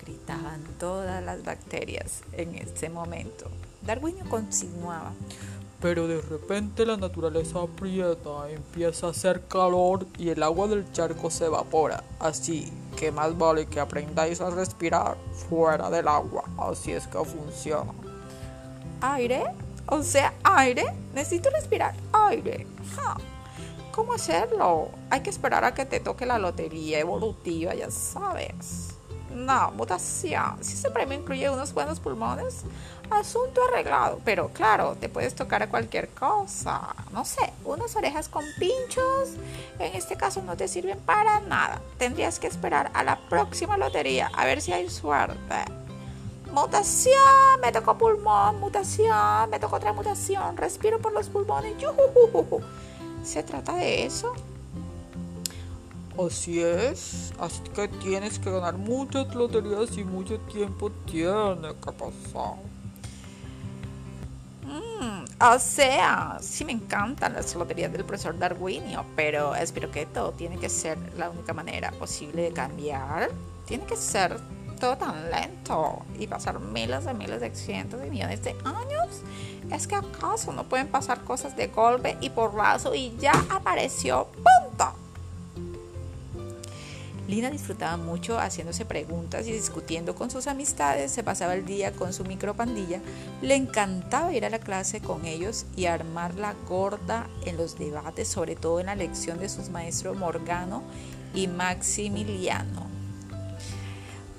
Gritaban 0.00 0.64
todas 0.80 1.22
las 1.22 1.44
bacterias 1.44 2.24
en 2.32 2.56
ese 2.56 2.88
momento. 2.88 3.46
Darwinio 3.82 4.28
continuaba. 4.28 5.12
Pero 5.80 6.08
de 6.08 6.20
repente 6.22 6.84
la 6.84 6.96
naturaleza 6.96 7.62
aprieta, 7.62 8.50
empieza 8.50 9.06
a 9.06 9.10
hacer 9.10 9.46
calor 9.46 10.04
y 10.18 10.30
el 10.30 10.42
agua 10.42 10.66
del 10.66 10.90
charco 10.90 11.30
se 11.30 11.44
evapora. 11.44 12.02
Así 12.18 12.72
que 12.96 13.12
más 13.12 13.38
vale 13.38 13.66
que 13.66 13.78
aprendáis 13.78 14.40
a 14.40 14.50
respirar 14.50 15.16
fuera 15.48 15.88
del 15.88 16.08
agua. 16.08 16.42
Así 16.58 16.90
es 16.90 17.06
que 17.06 17.24
funciona. 17.24 17.92
¿Aire? 19.00 19.44
O 19.86 20.02
sea, 20.02 20.32
aire. 20.44 20.84
Necesito 21.14 21.50
respirar 21.50 21.94
aire. 22.12 22.66
¿Cómo 23.92 24.14
hacerlo? 24.14 24.88
Hay 25.10 25.20
que 25.20 25.28
esperar 25.28 25.64
a 25.64 25.74
que 25.74 25.84
te 25.84 26.00
toque 26.00 26.24
la 26.24 26.38
lotería 26.38 26.98
evolutiva, 26.98 27.74
ya 27.74 27.90
sabes. 27.90 28.94
No, 29.34 29.70
mutación. 29.72 30.62
Si 30.62 30.74
ese 30.74 30.90
premio 30.90 31.18
incluye 31.18 31.48
unos 31.50 31.72
buenos 31.72 32.00
pulmones, 32.00 32.62
asunto 33.10 33.60
arreglado. 33.68 34.20
Pero 34.24 34.48
claro, 34.48 34.96
te 34.98 35.08
puedes 35.08 35.34
tocar 35.34 35.62
a 35.62 35.68
cualquier 35.68 36.08
cosa. 36.08 36.94
No 37.12 37.24
sé, 37.24 37.52
unas 37.64 37.94
orejas 37.96 38.28
con 38.28 38.44
pinchos. 38.58 39.30
En 39.78 39.94
este 39.94 40.16
caso 40.16 40.42
no 40.42 40.56
te 40.56 40.68
sirven 40.68 40.98
para 41.00 41.40
nada. 41.40 41.80
Tendrías 41.98 42.38
que 42.38 42.46
esperar 42.46 42.90
a 42.94 43.04
la 43.04 43.18
próxima 43.28 43.76
lotería 43.76 44.30
a 44.34 44.44
ver 44.44 44.60
si 44.60 44.72
hay 44.72 44.88
suerte. 44.88 45.81
Mutación, 46.52 47.60
me 47.62 47.72
tocó 47.72 47.96
pulmón, 47.96 48.60
mutación, 48.60 49.48
me 49.48 49.58
tocó 49.58 49.76
otra 49.76 49.94
mutación, 49.94 50.54
respiro 50.58 50.98
por 50.98 51.12
los 51.12 51.30
pulmones. 51.30 51.74
¿Se 53.24 53.42
trata 53.42 53.76
de 53.76 54.04
eso? 54.04 54.34
Así 56.18 56.60
es, 56.60 57.32
así 57.38 57.62
que 57.74 57.88
tienes 57.88 58.38
que 58.38 58.50
ganar 58.50 58.76
muchas 58.76 59.34
loterías 59.34 59.96
y 59.96 60.04
mucho 60.04 60.38
tiempo 60.40 60.90
tiene 61.06 61.74
que 61.82 61.92
pasar. 61.92 62.56
Mm, 64.62 65.24
o 65.40 65.58
sea, 65.58 66.36
sí 66.42 66.66
me 66.66 66.72
encantan 66.72 67.32
las 67.32 67.54
loterías 67.54 67.90
del 67.90 68.04
profesor 68.04 68.38
Darwinio, 68.38 69.06
pero 69.16 69.54
espero 69.54 69.90
que 69.90 70.04
todo 70.04 70.32
tiene 70.32 70.58
que 70.58 70.68
ser 70.68 70.98
la 71.16 71.30
única 71.30 71.54
manera 71.54 71.92
posible 71.92 72.42
de 72.42 72.52
cambiar. 72.52 73.30
Tiene 73.64 73.84
que 73.84 73.96
ser 73.96 74.38
todo 74.82 74.98
tan 74.98 75.30
lento 75.30 76.02
y 76.18 76.26
pasar 76.26 76.58
miles 76.58 77.04
de 77.04 77.14
miles 77.14 77.40
de 77.40 77.54
cientos 77.54 78.00
de 78.00 78.10
millones 78.10 78.42
de 78.42 78.50
años? 78.64 79.22
¿Es 79.70 79.86
que 79.86 79.94
acaso 79.94 80.52
no 80.52 80.64
pueden 80.64 80.88
pasar 80.88 81.22
cosas 81.22 81.56
de 81.56 81.68
golpe 81.68 82.16
y 82.20 82.30
porrazo 82.30 82.92
y 82.92 83.16
ya 83.16 83.32
apareció? 83.48 84.26
¡Punto! 84.32 84.92
Lina 87.28 87.48
disfrutaba 87.48 87.96
mucho 87.96 88.40
haciéndose 88.40 88.84
preguntas 88.84 89.46
y 89.46 89.52
discutiendo 89.52 90.16
con 90.16 90.32
sus 90.32 90.48
amistades, 90.48 91.12
se 91.12 91.22
pasaba 91.22 91.54
el 91.54 91.64
día 91.64 91.92
con 91.92 92.12
su 92.12 92.24
micropandilla, 92.24 93.00
le 93.40 93.54
encantaba 93.54 94.32
ir 94.32 94.44
a 94.44 94.50
la 94.50 94.58
clase 94.58 95.00
con 95.00 95.26
ellos 95.26 95.64
y 95.76 95.86
armar 95.86 96.34
la 96.34 96.54
gorda 96.68 97.28
en 97.46 97.56
los 97.56 97.78
debates, 97.78 98.26
sobre 98.26 98.56
todo 98.56 98.80
en 98.80 98.86
la 98.86 98.96
lección 98.96 99.38
de 99.38 99.48
sus 99.48 99.68
maestros 99.68 100.16
Morgano 100.16 100.82
y 101.34 101.46
Maximiliano. 101.46 102.91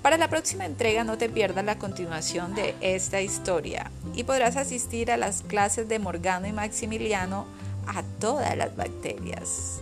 Para 0.03 0.17
la 0.17 0.27
próxima 0.27 0.65
entrega 0.65 1.05
no 1.05 1.17
te 1.17 1.29
pierdas 1.29 1.63
la 1.63 1.79
continuación 1.79 2.53
de 2.55 2.75
esta 2.81 3.21
historia 3.21 3.89
y 4.13 4.25
podrás 4.25 4.57
asistir 4.57 5.09
a 5.09 5.15
las 5.15 5.43
clases 5.43 5.87
de 5.87 5.97
Morgano 5.97 6.45
y 6.45 6.51
Maximiliano 6.51 7.45
a 7.87 8.03
todas 8.19 8.57
las 8.57 8.75
bacterias. 8.75 9.79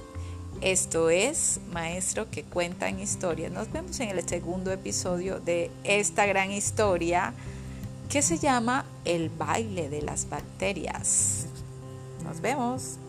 Esto 0.62 1.10
es 1.10 1.60
Maestro 1.73 2.29
que 2.29 2.43
cuenta 2.43 2.88
en 2.88 2.99
historia. 2.99 3.49
Nos 3.49 3.71
vemos 3.71 3.99
en 3.99 4.10
el 4.10 4.29
segundo 4.29 4.71
episodio 4.71 5.39
de 5.39 5.71
esta 5.84 6.27
gran 6.27 6.51
historia 6.51 7.34
que 8.07 8.21
se 8.21 8.38
llama 8.38 8.86
El 9.05 9.29
baile 9.31 9.89
de 9.89 10.03
las 10.03 10.29
bacterias. 10.29 11.47
Nos 12.23 12.41
vemos. 12.41 13.00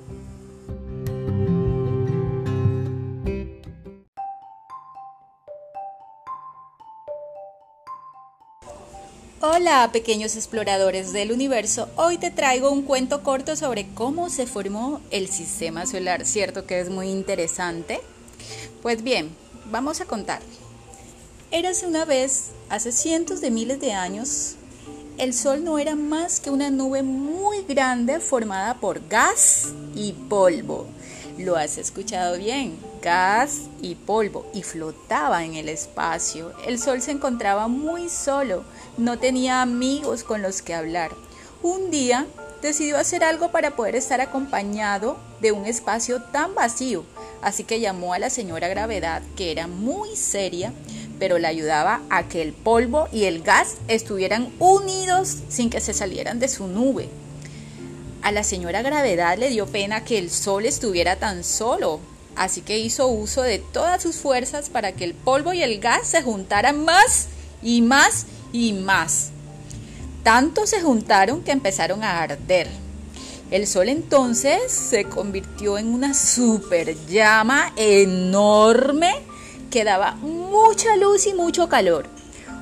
Hola 9.45 9.91
pequeños 9.93 10.37
exploradores 10.37 11.13
del 11.13 11.33
universo, 11.33 11.89
hoy 11.97 12.17
te 12.17 12.31
traigo 12.31 12.71
un 12.71 12.83
cuento 12.83 13.25
corto 13.25 13.57
sobre 13.57 13.89
cómo 13.93 14.31
se 14.31 14.47
formó 14.47 15.01
el 15.11 15.27
sistema 15.27 15.85
solar, 15.85 16.25
¿cierto 16.25 16.65
que 16.65 16.79
es 16.79 16.91
muy 16.91 17.09
interesante? 17.09 18.01
Pues 18.83 19.03
bien, 19.03 19.35
vamos 19.65 20.01
a 20.01 20.05
contar. 20.05 20.41
Érase 21.51 21.89
una 21.89 22.05
vez, 22.05 22.53
hace 22.69 22.93
cientos 22.93 23.41
de 23.41 23.51
miles 23.51 23.81
de 23.81 23.91
años, 23.95 24.55
el 25.19 25.35
Sol 25.35 25.65
no 25.65 25.81
era 25.81 25.97
más 25.97 26.39
que 26.39 26.51
una 26.51 26.71
nube 26.71 27.03
muy 27.03 27.65
grande 27.65 28.21
formada 28.21 28.75
por 28.75 29.09
gas 29.09 29.73
y 29.97 30.13
polvo. 30.13 30.87
Lo 31.37 31.57
has 31.57 31.79
escuchado 31.79 32.39
bien, 32.39 32.79
gas 33.03 33.63
y 33.81 33.95
polvo, 33.95 34.47
y 34.55 34.63
flotaba 34.63 35.45
en 35.45 35.55
el 35.55 35.69
espacio. 35.69 36.53
El 36.67 36.79
Sol 36.79 37.03
se 37.03 37.11
encontraba 37.11 37.69
muy 37.69 38.09
solo 38.09 38.65
no 38.97 39.19
tenía 39.19 39.63
amigos 39.63 40.25
con 40.25 40.43
los 40.43 40.63
que 40.63 40.75
hablar. 40.75 41.11
Un 41.63 41.91
día 41.91 42.27
decidió 42.61 42.99
hacer 42.99 43.25
algo 43.25 43.51
para 43.51 43.77
poder 43.77 43.97
estar 43.97 44.21
acompañado 44.21 45.17
de 45.41 45.53
un 45.53 45.67
espacio 45.67 46.23
tan 46.23 46.55
vacío, 46.55 47.05
así 47.43 47.65
que 47.65 47.81
llamó 47.81 48.15
a 48.15 48.19
la 48.19 48.31
señora 48.31 48.69
Gravedad, 48.69 49.23
que 49.37 49.51
era 49.51 49.67
muy 49.67 50.17
seria, 50.17 50.73
pero 51.19 51.39
le 51.39 51.49
ayudaba 51.49 52.01
a 52.11 52.29
que 52.29 52.43
el 52.43 52.53
polvo 52.53 53.09
y 53.13 53.25
el 53.25 53.43
gas 53.43 53.77
estuvieran 53.89 54.53
unidos 54.59 55.39
sin 55.49 55.71
que 55.71 55.81
se 55.81 55.95
salieran 55.95 56.39
de 56.39 56.49
su 56.49 56.67
nube. 56.69 57.09
A 58.23 58.31
la 58.31 58.45
señora 58.45 58.83
Gravedad 58.83 59.37
le 59.37 59.49
dio 59.49 59.67
pena 59.67 60.05
que 60.05 60.19
el 60.19 60.31
sol 60.31 60.65
estuviera 60.65 61.17
tan 61.17 61.43
solo, 61.43 61.99
así 62.37 62.63
que 62.63 62.79
hizo 62.79 63.09
uso 63.09 63.43
de 63.43 63.59
todas 63.59 64.01
sus 64.01 64.17
fuerzas 64.17 64.71
para 64.71 64.93
que 64.93 65.05
el 65.05 65.15
polvo 65.15 65.53
y 65.53 65.63
el 65.63 65.81
gas 65.81 66.07
se 66.07 66.23
juntaran 66.23 66.85
más 66.85 67.27
y 67.63 67.83
más 67.83 68.27
y 68.53 68.73
más. 68.73 69.31
Tanto 70.23 70.67
se 70.67 70.81
juntaron 70.81 71.43
que 71.43 71.53
empezaron 71.53 72.05
a 72.05 72.23
arder. 72.23 72.69
El 73.51 73.67
sol 73.67 73.89
entonces 73.89 74.73
se 74.73 75.05
convirtió 75.05 75.77
en 75.77 75.93
una 75.93 76.15
super 76.15 76.97
llama 77.07 77.73
enorme 77.77 79.13
que 79.71 79.85
daba 79.85 80.13
mucha 80.17 80.97
luz 80.97 81.27
y 81.27 81.35
mucho 81.35 81.69
calor. 81.69 82.07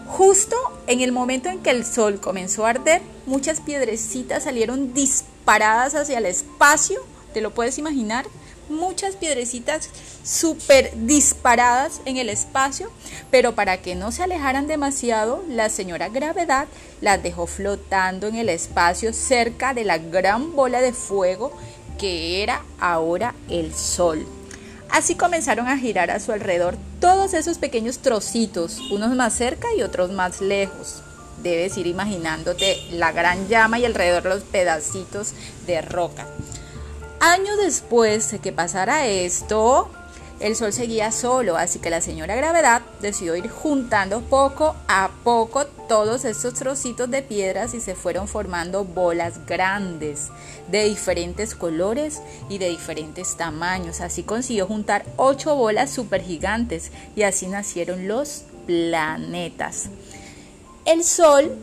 Justo 0.06 0.56
en 0.86 1.00
el 1.00 1.12
momento 1.12 1.48
en 1.48 1.60
que 1.60 1.70
el 1.70 1.84
sol 1.84 2.20
comenzó 2.20 2.66
a 2.66 2.70
arder, 2.70 3.02
muchas 3.26 3.60
piedrecitas 3.60 4.44
salieron 4.44 4.92
disparadas 4.92 5.94
hacia 5.94 6.18
el 6.18 6.26
espacio, 6.26 7.00
¿te 7.32 7.40
lo 7.40 7.52
puedes 7.52 7.78
imaginar? 7.78 8.26
Muchas 8.70 9.16
piedrecitas 9.16 9.90
súper 10.22 10.92
disparadas 10.94 12.00
en 12.04 12.16
el 12.16 12.28
espacio, 12.28 12.90
pero 13.30 13.54
para 13.54 13.82
que 13.82 13.94
no 13.94 14.12
se 14.12 14.22
alejaran 14.22 14.66
demasiado, 14.66 15.44
la 15.48 15.68
señora 15.68 16.08
gravedad 16.08 16.68
las 17.00 17.22
dejó 17.22 17.46
flotando 17.46 18.26
en 18.26 18.36
el 18.36 18.48
espacio 18.48 19.12
cerca 19.12 19.74
de 19.74 19.84
la 19.84 19.98
gran 19.98 20.54
bola 20.54 20.80
de 20.80 20.92
fuego 20.92 21.52
que 21.98 22.42
era 22.42 22.62
ahora 22.78 23.34
el 23.48 23.74
sol. 23.74 24.26
Así 24.90 25.14
comenzaron 25.14 25.68
a 25.68 25.78
girar 25.78 26.10
a 26.10 26.18
su 26.18 26.32
alrededor 26.32 26.76
todos 27.00 27.34
esos 27.34 27.58
pequeños 27.58 27.98
trocitos, 27.98 28.80
unos 28.90 29.14
más 29.14 29.34
cerca 29.34 29.68
y 29.76 29.82
otros 29.82 30.10
más 30.10 30.40
lejos. 30.40 31.02
Debes 31.42 31.76
ir 31.78 31.86
imaginándote 31.86 32.76
la 32.90 33.12
gran 33.12 33.48
llama 33.48 33.78
y 33.78 33.84
alrededor 33.84 34.24
los 34.24 34.42
pedacitos 34.42 35.32
de 35.66 35.80
roca. 35.80 36.26
Años 37.20 37.58
después 37.58 38.30
de 38.30 38.38
que 38.38 38.50
pasara 38.50 39.06
esto, 39.06 39.90
el 40.40 40.56
sol 40.56 40.72
seguía 40.72 41.12
solo, 41.12 41.58
así 41.58 41.78
que 41.78 41.90
la 41.90 42.00
señora 42.00 42.34
gravedad 42.34 42.80
decidió 43.02 43.36
ir 43.36 43.50
juntando 43.50 44.22
poco 44.22 44.74
a 44.88 45.10
poco 45.22 45.66
todos 45.66 46.24
estos 46.24 46.54
trocitos 46.54 47.10
de 47.10 47.20
piedras 47.20 47.74
y 47.74 47.80
se 47.80 47.94
fueron 47.94 48.26
formando 48.26 48.86
bolas 48.86 49.44
grandes 49.46 50.28
de 50.68 50.84
diferentes 50.84 51.54
colores 51.54 52.22
y 52.48 52.56
de 52.56 52.70
diferentes 52.70 53.36
tamaños. 53.36 54.00
Así 54.00 54.22
consiguió 54.22 54.66
juntar 54.66 55.04
ocho 55.18 55.54
bolas 55.56 55.90
super 55.90 56.22
gigantes 56.22 56.90
y 57.14 57.24
así 57.24 57.48
nacieron 57.48 58.08
los 58.08 58.44
planetas. 58.66 59.90
El 60.86 61.04
sol 61.04 61.54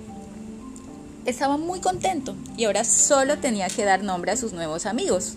estaba 1.25 1.57
muy 1.57 1.81
contento 1.81 2.35
y 2.55 2.65
ahora 2.65 2.83
solo 2.83 3.39
tenía 3.39 3.69
que 3.69 3.85
dar 3.85 4.03
nombre 4.03 4.31
a 4.31 4.37
sus 4.37 4.53
nuevos 4.53 4.85
amigos. 4.85 5.35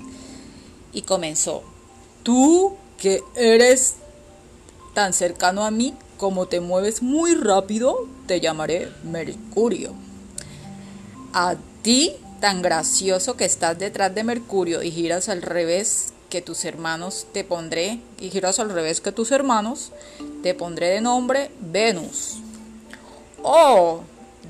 Y 0.92 1.02
comenzó, 1.02 1.62
tú 2.22 2.76
que 2.98 3.22
eres 3.36 3.94
tan 4.94 5.12
cercano 5.12 5.64
a 5.64 5.70
mí 5.70 5.94
como 6.16 6.46
te 6.46 6.60
mueves 6.60 7.00
muy 7.00 7.34
rápido, 7.34 8.06
te 8.26 8.40
llamaré 8.40 8.92
Mercurio. 9.04 9.94
A 11.32 11.54
ti, 11.82 12.12
tan 12.40 12.60
gracioso 12.60 13.36
que 13.36 13.46
estás 13.46 13.78
detrás 13.78 14.14
de 14.14 14.22
Mercurio 14.22 14.82
y 14.82 14.90
giras 14.90 15.30
al 15.30 15.40
revés 15.40 16.12
que 16.28 16.42
tus 16.42 16.64
hermanos, 16.64 17.26
te 17.32 17.42
pondré, 17.42 18.00
y 18.20 18.30
giras 18.30 18.60
al 18.60 18.70
revés 18.70 19.00
que 19.00 19.12
tus 19.12 19.32
hermanos, 19.32 19.92
te 20.42 20.54
pondré 20.54 20.88
de 20.88 21.00
nombre 21.00 21.50
Venus. 21.60 22.36
Oh, 23.42 24.02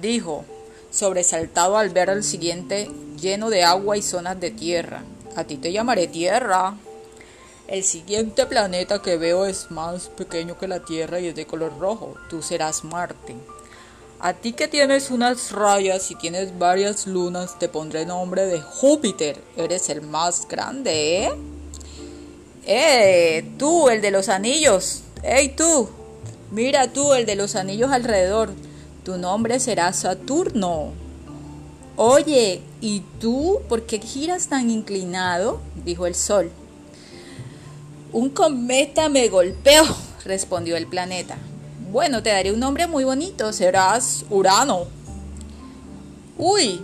dijo, 0.02 0.44
sobresaltado 0.90 1.78
al 1.78 1.90
ver 1.90 2.10
al 2.10 2.24
siguiente 2.24 2.90
lleno 3.20 3.48
de 3.48 3.62
agua 3.62 3.96
y 3.96 4.02
zonas 4.02 4.40
de 4.40 4.50
tierra. 4.50 5.04
A 5.36 5.44
ti 5.44 5.56
te 5.56 5.72
llamaré 5.72 6.08
Tierra. 6.08 6.74
El 7.68 7.84
siguiente 7.84 8.46
planeta 8.46 9.00
que 9.00 9.16
veo 9.16 9.46
es 9.46 9.70
más 9.70 10.08
pequeño 10.08 10.58
que 10.58 10.66
la 10.66 10.80
Tierra 10.80 11.20
y 11.20 11.28
es 11.28 11.36
de 11.36 11.46
color 11.46 11.78
rojo. 11.78 12.14
Tú 12.28 12.42
serás 12.42 12.82
Marte. 12.82 13.36
A 14.18 14.34
ti 14.34 14.52
que 14.52 14.68
tienes 14.68 15.10
unas 15.10 15.52
rayas 15.52 16.10
y 16.10 16.14
tienes 16.14 16.58
varias 16.58 17.06
lunas, 17.06 17.58
te 17.58 17.68
pondré 17.68 18.04
nombre 18.04 18.44
de 18.46 18.60
Júpiter. 18.60 19.42
Eres 19.56 19.88
el 19.88 20.02
más 20.02 20.46
grande, 20.48 21.24
¿eh? 21.24 21.32
¡Eh! 22.66 23.50
Tú, 23.56 23.88
el 23.88 24.02
de 24.02 24.10
los 24.10 24.28
anillos. 24.28 25.02
¡Ey, 25.22 25.50
tú! 25.50 25.88
Mira 26.50 26.92
tú, 26.92 27.14
el 27.14 27.24
de 27.24 27.36
los 27.36 27.56
anillos 27.56 27.92
alrededor. 27.92 28.50
Tu 29.04 29.16
nombre 29.16 29.60
será 29.60 29.92
Saturno. 29.92 30.92
Oye, 32.02 32.62
¿y 32.80 33.00
tú 33.20 33.60
por 33.68 33.82
qué 33.82 33.98
giras 33.98 34.46
tan 34.46 34.70
inclinado? 34.70 35.60
dijo 35.84 36.06
el 36.06 36.14
Sol. 36.14 36.50
Un 38.10 38.30
cometa 38.30 39.10
me 39.10 39.28
golpeó, 39.28 39.82
respondió 40.24 40.78
el 40.78 40.86
planeta. 40.86 41.36
Bueno, 41.92 42.22
te 42.22 42.30
daré 42.30 42.52
un 42.52 42.60
nombre 42.60 42.86
muy 42.86 43.04
bonito, 43.04 43.52
serás 43.52 44.24
Urano. 44.30 44.86
Uy, 46.38 46.80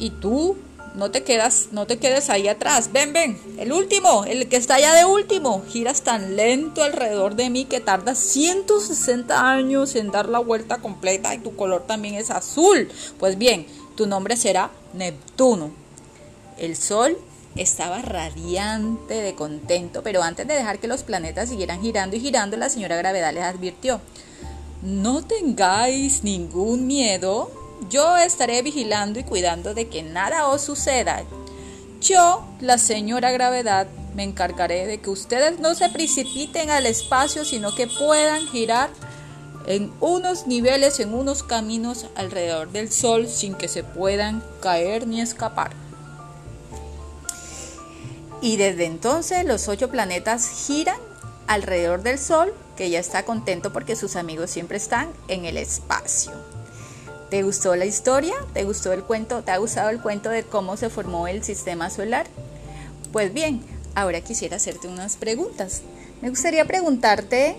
¿y 0.00 0.10
tú? 0.10 0.56
No 0.96 1.12
te 1.12 1.22
quedas, 1.22 1.68
no 1.70 1.86
te 1.86 1.98
quedes 1.98 2.28
ahí 2.28 2.48
atrás. 2.48 2.90
Ven, 2.92 3.12
ven, 3.12 3.38
el 3.58 3.70
último, 3.70 4.24
el 4.24 4.48
que 4.48 4.56
está 4.56 4.74
allá 4.74 4.92
de 4.94 5.04
último. 5.04 5.62
Giras 5.68 6.02
tan 6.02 6.34
lento 6.34 6.82
alrededor 6.82 7.36
de 7.36 7.48
mí 7.48 7.64
que 7.64 7.78
tardas 7.78 8.18
160 8.18 9.48
años 9.52 9.94
en 9.94 10.10
dar 10.10 10.28
la 10.28 10.40
vuelta 10.40 10.78
completa 10.78 11.32
y 11.32 11.38
tu 11.38 11.54
color 11.54 11.84
también 11.86 12.14
es 12.14 12.30
azul. 12.30 12.90
Pues 13.20 13.38
bien, 13.38 13.66
tu 13.96 14.06
nombre 14.06 14.36
será 14.36 14.70
Neptuno. 14.92 15.70
El 16.58 16.76
Sol 16.76 17.18
estaba 17.56 18.02
radiante 18.02 19.14
de 19.14 19.34
contento, 19.34 20.02
pero 20.02 20.22
antes 20.22 20.46
de 20.46 20.54
dejar 20.54 20.78
que 20.78 20.88
los 20.88 21.02
planetas 21.02 21.48
siguieran 21.48 21.80
girando 21.80 22.16
y 22.16 22.20
girando, 22.20 22.56
la 22.56 22.70
señora 22.70 22.96
Gravedad 22.96 23.32
les 23.32 23.44
advirtió, 23.44 24.00
no 24.82 25.24
tengáis 25.24 26.22
ningún 26.22 26.86
miedo, 26.86 27.50
yo 27.90 28.16
estaré 28.16 28.62
vigilando 28.62 29.18
y 29.18 29.24
cuidando 29.24 29.74
de 29.74 29.88
que 29.88 30.02
nada 30.02 30.48
os 30.48 30.62
suceda. 30.62 31.24
Yo, 32.00 32.46
la 32.60 32.78
señora 32.78 33.32
Gravedad, 33.32 33.88
me 34.14 34.22
encargaré 34.22 34.86
de 34.86 34.98
que 34.98 35.10
ustedes 35.10 35.58
no 35.60 35.74
se 35.74 35.88
precipiten 35.88 36.70
al 36.70 36.86
espacio, 36.86 37.44
sino 37.44 37.74
que 37.74 37.86
puedan 37.86 38.46
girar 38.48 38.90
en 39.66 39.92
unos 40.00 40.46
niveles, 40.46 41.00
en 41.00 41.12
unos 41.12 41.42
caminos 41.42 42.06
alrededor 42.14 42.70
del 42.70 42.90
Sol 42.90 43.26
sin 43.28 43.54
que 43.54 43.68
se 43.68 43.82
puedan 43.82 44.42
caer 44.60 45.06
ni 45.06 45.20
escapar. 45.20 45.72
Y 48.40 48.56
desde 48.56 48.84
entonces 48.84 49.44
los 49.44 49.66
ocho 49.68 49.90
planetas 49.90 50.48
giran 50.66 50.98
alrededor 51.46 52.02
del 52.02 52.18
Sol, 52.18 52.54
que 52.76 52.90
ya 52.90 53.00
está 53.00 53.24
contento 53.24 53.72
porque 53.72 53.96
sus 53.96 54.14
amigos 54.14 54.50
siempre 54.50 54.76
están 54.76 55.08
en 55.28 55.44
el 55.44 55.56
espacio. 55.56 56.32
¿Te 57.30 57.42
gustó 57.42 57.74
la 57.74 57.86
historia? 57.86 58.34
¿Te 58.52 58.62
gustó 58.62 58.92
el 58.92 59.02
cuento? 59.02 59.42
¿Te 59.42 59.50
ha 59.50 59.56
gustado 59.56 59.90
el 59.90 60.00
cuento 60.00 60.30
de 60.30 60.44
cómo 60.44 60.76
se 60.76 60.90
formó 60.90 61.26
el 61.26 61.42
sistema 61.42 61.90
solar? 61.90 62.26
Pues 63.10 63.34
bien, 63.34 63.62
ahora 63.96 64.20
quisiera 64.20 64.58
hacerte 64.58 64.86
unas 64.86 65.16
preguntas. 65.16 65.82
Me 66.22 66.30
gustaría 66.30 66.64
preguntarte 66.66 67.56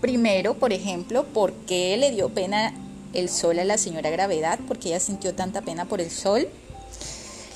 primero, 0.00 0.54
por 0.54 0.72
ejemplo, 0.72 1.24
¿por 1.24 1.52
qué 1.52 1.96
le 1.96 2.10
dio 2.10 2.28
pena 2.28 2.74
el 3.12 3.28
sol 3.28 3.58
a 3.58 3.64
la 3.64 3.78
señora 3.78 4.10
Gravedad? 4.10 4.58
¿Por 4.60 4.78
qué 4.78 4.88
ella 4.88 5.00
sintió 5.00 5.34
tanta 5.34 5.62
pena 5.62 5.84
por 5.86 6.00
el 6.00 6.10
sol? 6.10 6.48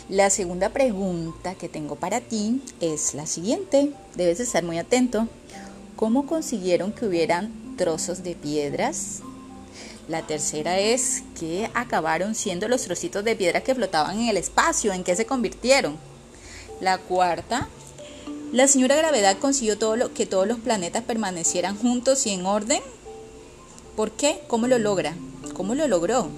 La 0.08 0.30
segunda 0.30 0.70
pregunta 0.70 1.54
que 1.54 1.68
tengo 1.68 1.96
para 1.96 2.20
ti 2.20 2.60
es 2.80 3.14
la 3.14 3.26
siguiente. 3.26 3.92
Debes 4.14 4.40
estar 4.40 4.64
muy 4.64 4.78
atento. 4.78 5.28
¿Cómo 5.96 6.26
consiguieron 6.26 6.92
que 6.92 7.06
hubieran 7.06 7.76
trozos 7.76 8.22
de 8.22 8.34
piedras? 8.34 9.20
La 10.08 10.22
tercera 10.26 10.78
es 10.80 11.22
¿qué 11.38 11.70
acabaron 11.74 12.34
siendo 12.34 12.66
los 12.68 12.82
trocitos 12.82 13.24
de 13.24 13.36
piedra 13.36 13.62
que 13.62 13.74
flotaban 13.74 14.18
en 14.18 14.28
el 14.28 14.36
espacio, 14.36 14.92
en 14.92 15.04
qué 15.04 15.14
se 15.14 15.26
convirtieron. 15.26 15.96
La 16.80 16.98
cuarta, 16.98 17.68
la 18.52 18.68
señora 18.68 18.96
gravedad 18.96 19.38
consiguió 19.38 19.78
todo 19.78 19.96
lo, 19.96 20.12
que 20.12 20.26
todos 20.26 20.46
los 20.46 20.58
planetas 20.58 21.02
permanecieran 21.02 21.76
juntos 21.76 22.26
y 22.26 22.30
en 22.30 22.44
orden. 22.44 22.82
¿Por 23.96 24.10
qué? 24.10 24.42
¿Cómo 24.46 24.66
lo 24.66 24.78
logra? 24.78 25.14
¿Cómo 25.54 25.74
lo 25.74 25.88
logró? 25.88 26.28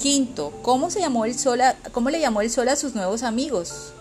Quinto, 0.00 0.52
¿cómo, 0.62 0.90
se 0.90 0.98
llamó 0.98 1.24
el 1.24 1.38
sol 1.38 1.60
¿cómo 1.92 2.10
le 2.10 2.18
llamó 2.18 2.40
el 2.40 2.50
sol 2.50 2.68
a 2.68 2.74
sus 2.74 2.96
nuevos 2.96 3.22
amigos? 3.22 3.92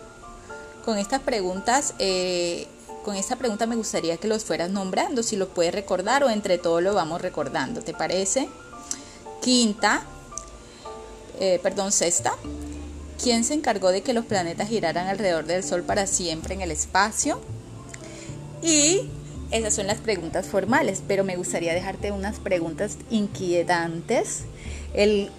Con 0.84 0.98
estas 0.98 1.22
preguntas, 1.22 1.94
eh, 2.00 2.68
con 3.04 3.16
esta 3.16 3.36
pregunta 3.36 3.68
me 3.68 3.76
gustaría 3.76 4.18
que 4.18 4.28
los 4.28 4.44
fueras 4.44 4.72
nombrando, 4.72 5.22
si 5.22 5.36
los 5.36 5.50
puedes 5.50 5.76
recordar 5.76 6.24
o 6.24 6.30
entre 6.32 6.58
todos 6.58 6.82
lo 6.82 6.96
vamos 6.96 7.22
recordando, 7.22 7.82
¿te 7.82 7.94
parece? 7.94 8.50
Quinta, 9.44 10.06
eh, 11.40 11.60
perdón, 11.62 11.92
sexta, 11.92 12.34
¿quién 13.22 13.44
se 13.44 13.54
encargó 13.54 13.92
de 13.92 14.02
que 14.02 14.14
los 14.14 14.26
planetas 14.26 14.70
giraran 14.70 15.08
alrededor 15.08 15.46
del 15.46 15.64
Sol 15.64 15.84
para 15.84 16.08
siempre 16.08 16.54
en 16.54 16.62
el 16.62 16.72
espacio? 16.72 17.42
Y 18.62 19.10
esas 19.52 19.74
son 19.74 19.88
las 19.88 20.00
preguntas 20.00 20.48
formales, 20.48 21.04
pero 21.08 21.24
me 21.24 21.36
gustaría 21.36 21.74
dejarte 21.74 22.12
unas 22.12 22.40
preguntas 22.40 22.98
inquietantes 23.10 24.46
el, 24.94 25.30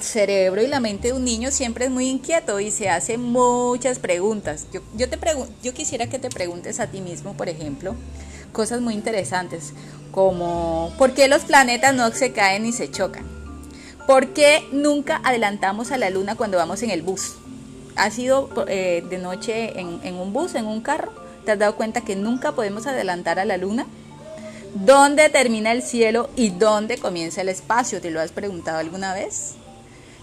cerebro 0.00 0.62
y 0.62 0.66
la 0.66 0.80
mente 0.80 1.08
de 1.08 1.14
un 1.14 1.24
niño 1.24 1.50
siempre 1.50 1.86
es 1.86 1.90
muy 1.90 2.08
inquieto 2.08 2.60
y 2.60 2.70
se 2.70 2.88
hace 2.88 3.18
muchas 3.18 3.98
preguntas. 3.98 4.66
Yo, 4.72 4.80
yo, 4.96 5.08
te 5.08 5.18
yo 5.62 5.74
quisiera 5.74 6.08
que 6.08 6.18
te 6.18 6.30
preguntes 6.30 6.80
a 6.80 6.86
ti 6.86 7.00
mismo, 7.00 7.34
por 7.34 7.48
ejemplo, 7.48 7.94
cosas 8.52 8.80
muy 8.80 8.94
interesantes, 8.94 9.72
como 10.10 10.92
¿por 10.98 11.12
qué 11.14 11.28
los 11.28 11.42
planetas 11.42 11.94
no 11.94 12.10
se 12.12 12.32
caen 12.32 12.64
ni 12.64 12.72
se 12.72 12.90
chocan? 12.90 13.41
¿Por 14.06 14.28
qué 14.28 14.68
nunca 14.72 15.20
adelantamos 15.22 15.92
a 15.92 15.98
la 15.98 16.10
luna 16.10 16.34
cuando 16.34 16.58
vamos 16.58 16.82
en 16.82 16.90
el 16.90 17.02
bus? 17.02 17.34
¿Has 17.94 18.18
ido 18.18 18.50
eh, 18.66 19.04
de 19.08 19.18
noche 19.18 19.78
en, 19.78 20.00
en 20.02 20.16
un 20.16 20.32
bus, 20.32 20.54
en 20.54 20.66
un 20.66 20.80
carro? 20.80 21.12
¿Te 21.44 21.52
has 21.52 21.58
dado 21.58 21.76
cuenta 21.76 22.00
que 22.00 22.16
nunca 22.16 22.52
podemos 22.52 22.86
adelantar 22.86 23.38
a 23.38 23.44
la 23.44 23.56
luna? 23.56 23.86
¿Dónde 24.74 25.28
termina 25.28 25.70
el 25.72 25.82
cielo 25.82 26.30
y 26.34 26.50
dónde 26.50 26.98
comienza 26.98 27.42
el 27.42 27.48
espacio? 27.48 28.00
¿Te 28.00 28.10
lo 28.10 28.20
has 28.20 28.32
preguntado 28.32 28.78
alguna 28.78 29.14
vez? 29.14 29.54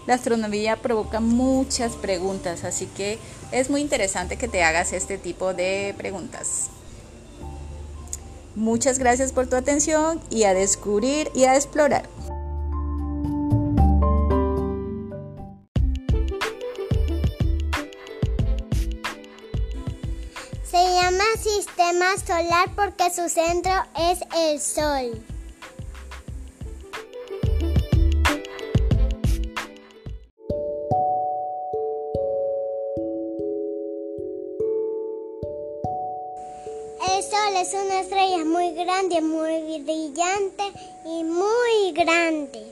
La 0.06 0.14
astronomía 0.14 0.76
provoca 0.76 1.20
muchas 1.20 1.92
preguntas, 1.92 2.64
así 2.64 2.86
que 2.86 3.18
es 3.52 3.70
muy 3.70 3.80
interesante 3.80 4.36
que 4.36 4.48
te 4.48 4.62
hagas 4.62 4.92
este 4.92 5.18
tipo 5.18 5.54
de 5.54 5.94
preguntas. 5.96 6.66
Muchas 8.56 8.98
gracias 8.98 9.32
por 9.32 9.46
tu 9.46 9.56
atención 9.56 10.20
y 10.30 10.44
a 10.44 10.54
descubrir 10.54 11.30
y 11.34 11.44
a 11.44 11.54
explorar. 11.54 12.08
Sistema 21.42 22.16
solar 22.26 22.68
porque 22.76 23.10
su 23.14 23.26
centro 23.30 23.72
es 23.96 24.20
el 24.36 24.60
Sol. 24.60 25.22
El 37.08 37.22
Sol 37.22 37.56
es 37.56 37.72
una 37.72 38.00
estrella 38.00 38.44
muy 38.44 38.72
grande, 38.74 39.22
muy 39.22 39.80
brillante 39.80 40.64
y 41.06 41.24
muy 41.24 41.92
grande. 41.94 42.66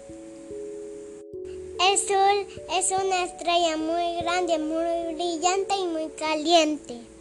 El 1.90 1.98
Sol 1.98 2.46
es 2.78 2.90
una 2.90 3.24
estrella 3.24 3.78
muy 3.78 4.16
grande, 4.22 4.58
muy 4.58 5.14
brillante 5.14 5.74
y 5.74 5.86
muy 5.86 6.08
caliente. 6.18 7.17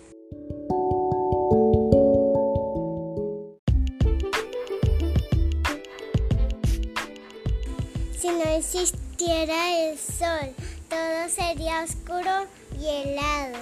Si 8.27 8.33
no 8.33 8.43
existiera 8.43 9.87
el 9.87 9.97
sol, 9.97 10.53
todo 10.89 11.29
sería 11.29 11.85
oscuro 11.85 12.45
y 12.77 12.85
helado. 12.85 13.57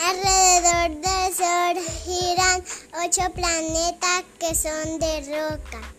Alrededor 0.00 1.00
del 1.02 1.34
sol 1.34 1.94
giran 2.04 2.64
ocho 3.04 3.30
planetas 3.34 4.24
que 4.38 4.54
son 4.54 4.98
de 4.98 5.20
roca. 5.28 5.91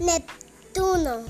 Neptuno. 0.00 1.24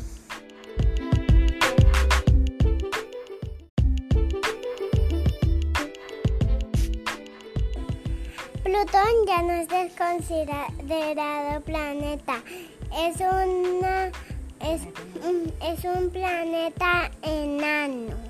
Plutón 8.62 9.26
ya 9.26 9.42
no 9.42 9.52
es 9.54 9.68
desconsiderado 9.68 11.61
planeta. 11.62 12.42
Es 12.96 13.16
una 13.16 14.12
es, 14.61 14.83
es 15.62 15.85
un 15.85 16.11
planeta 16.11 17.11
enano. 17.22 18.30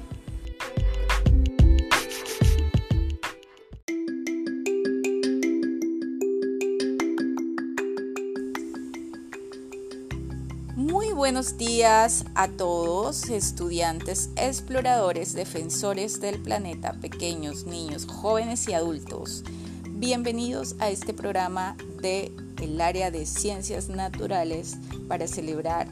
Buenos 11.30 11.56
días 11.56 12.24
a 12.34 12.48
todos, 12.48 13.28
estudiantes, 13.28 14.30
exploradores, 14.34 15.32
defensores 15.32 16.20
del 16.20 16.42
planeta, 16.42 16.94
pequeños, 16.94 17.66
niños, 17.66 18.04
jóvenes 18.04 18.66
y 18.66 18.72
adultos. 18.72 19.44
Bienvenidos 19.88 20.74
a 20.80 20.90
este 20.90 21.14
programa 21.14 21.76
de 22.02 22.32
el 22.60 22.80
área 22.80 23.12
de 23.12 23.26
ciencias 23.26 23.88
naturales 23.88 24.76
para 25.06 25.28
celebrar 25.28 25.86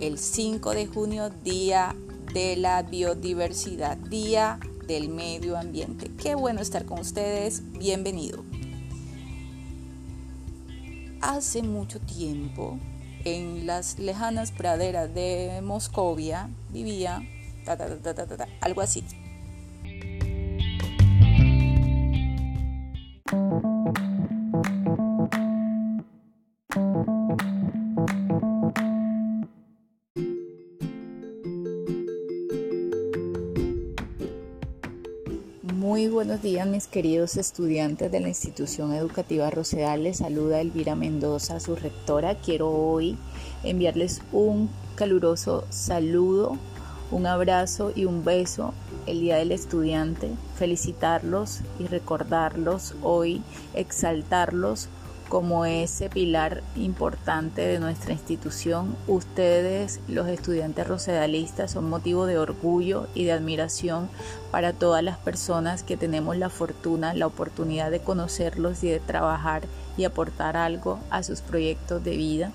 el 0.00 0.16
5 0.16 0.70
de 0.70 0.86
junio, 0.86 1.28
Día 1.42 1.96
de 2.32 2.54
la 2.54 2.84
Biodiversidad, 2.84 3.96
Día 3.96 4.60
del 4.86 5.08
Medio 5.08 5.58
Ambiente. 5.58 6.08
Qué 6.22 6.36
bueno 6.36 6.60
estar 6.60 6.84
con 6.84 7.00
ustedes, 7.00 7.64
bienvenido. 7.72 8.44
Hace 11.20 11.62
mucho 11.64 11.98
tiempo, 11.98 12.78
en 13.24 13.66
las 13.66 13.98
lejanas 13.98 14.52
praderas 14.52 15.12
de 15.14 15.60
Moscovia, 15.62 16.48
vivía 16.70 17.22
ta, 17.64 17.76
ta, 17.76 18.14
ta, 18.14 18.48
algo 18.60 18.80
así. 18.80 19.04
Queridos 36.86 37.36
estudiantes 37.36 38.12
de 38.12 38.20
la 38.20 38.28
institución 38.28 38.92
educativa 38.94 39.50
Rosedal. 39.50 40.04
Les 40.04 40.18
saluda 40.18 40.60
Elvira 40.60 40.94
Mendoza, 40.94 41.58
su 41.58 41.74
rectora. 41.74 42.36
Quiero 42.36 42.70
hoy 42.70 43.16
enviarles 43.64 44.22
un 44.30 44.70
caluroso 44.94 45.64
saludo, 45.70 46.56
un 47.10 47.26
abrazo 47.26 47.92
y 47.94 48.04
un 48.04 48.24
beso 48.24 48.74
el 49.06 49.20
Día 49.20 49.36
del 49.36 49.50
Estudiante, 49.50 50.30
felicitarlos 50.56 51.60
y 51.80 51.86
recordarlos 51.86 52.94
hoy, 53.02 53.42
exaltarlos 53.74 54.88
como 55.28 55.64
ese 55.66 56.08
pilar 56.08 56.62
importante 56.76 57.62
de 57.62 57.78
nuestra 57.78 58.12
institución. 58.12 58.96
Ustedes, 59.06 60.00
los 60.08 60.28
estudiantes 60.28 60.86
rosedalistas, 60.86 61.72
son 61.72 61.88
motivo 61.88 62.26
de 62.26 62.38
orgullo 62.38 63.06
y 63.14 63.24
de 63.24 63.32
admiración 63.32 64.08
para 64.50 64.72
todas 64.72 65.02
las 65.02 65.18
personas 65.18 65.82
que 65.82 65.96
tenemos 65.96 66.36
la 66.36 66.48
fortuna, 66.48 67.14
la 67.14 67.26
oportunidad 67.26 67.90
de 67.90 68.00
conocerlos 68.00 68.82
y 68.82 68.88
de 68.88 69.00
trabajar 69.00 69.62
y 69.96 70.04
aportar 70.04 70.56
algo 70.56 70.98
a 71.10 71.22
sus 71.22 71.40
proyectos 71.40 72.02
de 72.02 72.16
vida. 72.16 72.52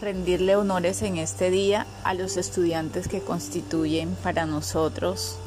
Rendirle 0.00 0.56
honores 0.56 1.02
en 1.02 1.16
este 1.16 1.50
día 1.50 1.86
a 2.02 2.14
los 2.14 2.36
estudiantes 2.36 3.06
que 3.06 3.20
constituyen 3.20 4.16
para 4.22 4.46
nosotros 4.46 5.38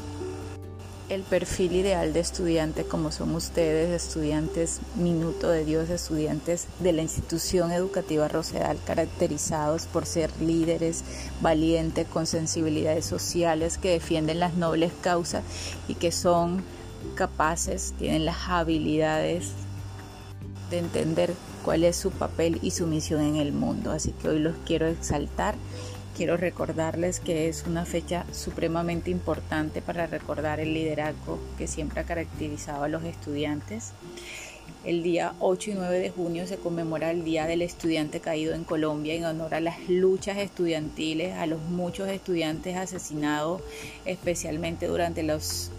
el 1.10 1.22
perfil 1.22 1.74
ideal 1.74 2.14
de 2.14 2.20
estudiante 2.20 2.84
como 2.84 3.12
son 3.12 3.36
ustedes, 3.36 3.90
estudiantes 3.90 4.80
Minuto 4.96 5.50
de 5.50 5.64
Dios, 5.64 5.90
estudiantes 5.90 6.68
de 6.80 6.94
la 6.94 7.04
institución 7.04 7.72
educativa 7.72 8.28
Rosedal, 8.28 8.80
caracterizados 8.86 9.86
por 9.86 10.06
ser 10.06 10.32
líderes, 10.42 11.04
valientes, 11.42 12.08
con 12.08 12.26
sensibilidades 12.26 13.06
sociales, 13.06 13.78
que 13.78 13.92
defienden 13.92 14.40
las 14.40 14.56
nobles 14.56 14.92
causas 15.02 15.44
y 15.88 15.94
que 15.96 16.12
son 16.12 16.64
capaces, 17.14 17.94
tienen 18.00 18.26
las 18.26 18.50
habilidades 18.50 19.52
de 20.72 20.80
entender 20.80 21.34
cuál 21.64 21.84
es 21.84 21.96
su 21.96 22.10
papel 22.10 22.58
y 22.64 22.72
su 22.72 22.88
misión 22.88 23.22
en 23.22 23.36
el 23.36 23.52
mundo. 23.52 23.92
Así 23.92 24.12
que 24.12 24.30
hoy 24.30 24.40
los 24.40 24.56
quiero 24.66 24.88
exaltar 24.88 25.56
quiero 26.16 26.38
recordarles 26.38 27.20
que 27.20 27.50
es 27.50 27.66
una 27.68 27.86
fecha 27.86 28.26
supremamente 28.32 29.12
importante 29.12 29.82
para 29.82 30.08
recordar 30.08 30.60
el 30.62 30.74
liderazgo 30.74 31.40
que 31.58 31.68
siempre 31.68 32.00
ha 32.00 32.06
caracterizado 32.06 32.86
a 32.86 32.88
los 32.88 33.04
estudiantes. 33.04 33.92
El 34.86 35.04
día 35.04 35.34
8 35.40 35.72
y 35.72 35.74
9 35.74 36.00
de 36.00 36.10
junio 36.12 36.48
se 36.48 36.58
conmemora 36.58 37.12
el 37.12 37.24
Día 37.24 37.48
del 37.48 37.62
Estudiante 37.62 38.20
Caído 38.20 38.54
en 38.54 38.64
Colombia 38.64 39.14
en 39.14 39.26
honor 39.26 39.56
a 39.56 39.60
las 39.60 39.90
luchas 39.90 40.38
estudiantiles, 40.38 41.34
a 41.34 41.48
los 41.48 41.62
muchos 41.62 42.08
estudiantes 42.08 42.78
asesinados, 42.78 43.62
especialmente 44.06 44.88
durante 44.88 45.24
los, 45.24 45.72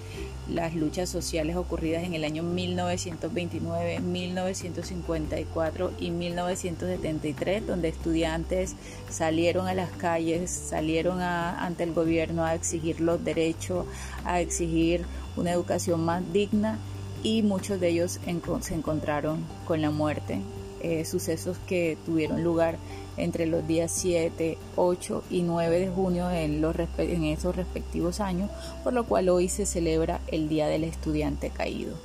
las 0.49 0.75
luchas 0.75 1.09
sociales 1.09 1.57
ocurridas 1.57 2.05
en 2.05 2.15
el 2.15 2.25
año 2.25 2.43
1929, 2.43 4.01
1954 4.01 5.93
y 5.99 6.11
1973, 6.11 7.67
donde 7.67 7.89
estudiantes 7.89 8.77
salieron 9.11 9.67
a 9.67 9.75
las 9.75 9.91
calles, 9.91 10.51
salieron 10.51 11.21
a, 11.21 11.65
ante 11.65 11.85
el 11.85 11.93
gobierno 11.93 12.45
a 12.45 12.55
exigir 12.55 13.01
los 13.01 13.23
derechos, 13.25 13.87
a 14.25 14.41
exigir 14.41 15.05
una 15.37 15.53
educación 15.53 16.05
más 16.05 16.23
digna 16.33 16.79
y 17.23 17.43
muchos 17.43 17.81
de 17.81 17.89
ellos 17.89 18.21
se 18.61 18.75
encontraron 18.75 19.45
con 19.67 19.83
la 19.83 19.91
muerte. 19.91 20.41
Eh, 20.81 21.05
sucesos 21.05 21.57
que 21.67 21.97
tuvieron 22.05 22.45
lugar 22.45 22.77
entre 23.17 23.47
los 23.47 23.67
días 23.67 23.91
7, 23.93 24.59
8 24.77 25.25
y 25.31 25.43
9 25.43 25.81
de 25.81 25.89
junio 25.89 26.31
en, 26.31 26.61
los, 26.61 26.77
en 26.99 27.25
esos 27.25 27.57
respectivos 27.57 28.21
años, 28.21 28.51
por 28.85 28.93
lo 28.93 29.05
cual 29.05 29.31
hoy 29.31 29.49
se 29.49 29.65
celebra 29.65 30.21
el 30.29 30.49
Día 30.49 30.67
del 30.67 30.85
Estudiante 30.85 31.51
Caído. 31.51 31.97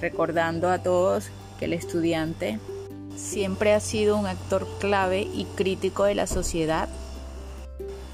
Recordando 0.00 0.68
a 0.68 0.82
todos 0.82 1.30
que 1.58 1.64
el 1.64 1.72
estudiante 1.72 2.58
siempre 3.16 3.72
ha 3.72 3.80
sido 3.80 4.16
un 4.16 4.26
actor 4.26 4.66
clave 4.80 5.22
y 5.22 5.46
crítico 5.56 6.04
de 6.04 6.14
la 6.14 6.26
sociedad 6.26 6.88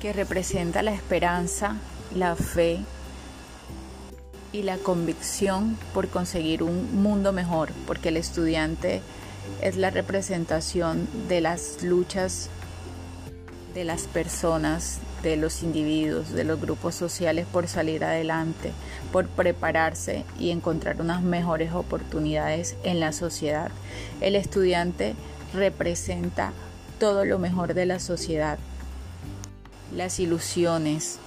que 0.00 0.12
representa 0.12 0.82
la 0.82 0.92
esperanza, 0.92 1.76
la 2.14 2.36
fe 2.36 2.78
y 4.52 4.62
la 4.62 4.78
convicción 4.78 5.76
por 5.92 6.08
conseguir 6.08 6.62
un 6.62 7.02
mundo 7.02 7.32
mejor, 7.32 7.70
porque 7.86 8.08
el 8.08 8.16
estudiante 8.16 9.00
es 9.62 9.76
la 9.76 9.90
representación 9.90 11.08
de 11.28 11.40
las 11.40 11.82
luchas 11.82 12.50
de 13.76 13.84
las 13.84 14.04
personas, 14.04 15.00
de 15.22 15.36
los 15.36 15.62
individuos, 15.62 16.32
de 16.32 16.44
los 16.44 16.58
grupos 16.58 16.94
sociales 16.94 17.46
por 17.52 17.68
salir 17.68 18.04
adelante, 18.04 18.72
por 19.12 19.28
prepararse 19.28 20.24
y 20.38 20.48
encontrar 20.48 20.98
unas 20.98 21.22
mejores 21.22 21.74
oportunidades 21.74 22.74
en 22.84 23.00
la 23.00 23.12
sociedad. 23.12 23.70
El 24.22 24.34
estudiante 24.34 25.14
representa 25.52 26.52
todo 26.98 27.26
lo 27.26 27.38
mejor 27.38 27.74
de 27.74 27.84
la 27.84 28.00
sociedad, 28.00 28.58
las 29.94 30.20
ilusiones, 30.20 31.18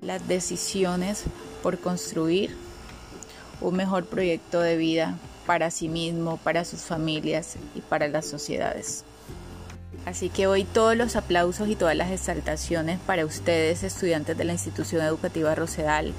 las 0.00 0.26
decisiones 0.26 1.24
por 1.62 1.78
construir 1.78 2.56
un 3.60 3.76
mejor 3.76 4.06
proyecto 4.06 4.62
de 4.62 4.78
vida 4.78 5.18
para 5.46 5.70
sí 5.70 5.88
mismo, 5.88 6.38
para 6.38 6.64
sus 6.64 6.82
familias 6.82 7.56
y 7.74 7.80
para 7.80 8.08
las 8.08 8.26
sociedades. 8.26 9.04
Así 10.04 10.30
que 10.30 10.46
hoy 10.46 10.64
todos 10.64 10.96
los 10.96 11.14
aplausos 11.14 11.68
y 11.68 11.76
todas 11.76 11.96
las 11.96 12.10
exaltaciones 12.10 12.98
para 13.06 13.24
ustedes, 13.24 13.84
estudiantes 13.84 14.36
de 14.36 14.44
la 14.44 14.52
institución 14.52 15.02
educativa 15.02 15.54
Rosedal, 15.54 16.12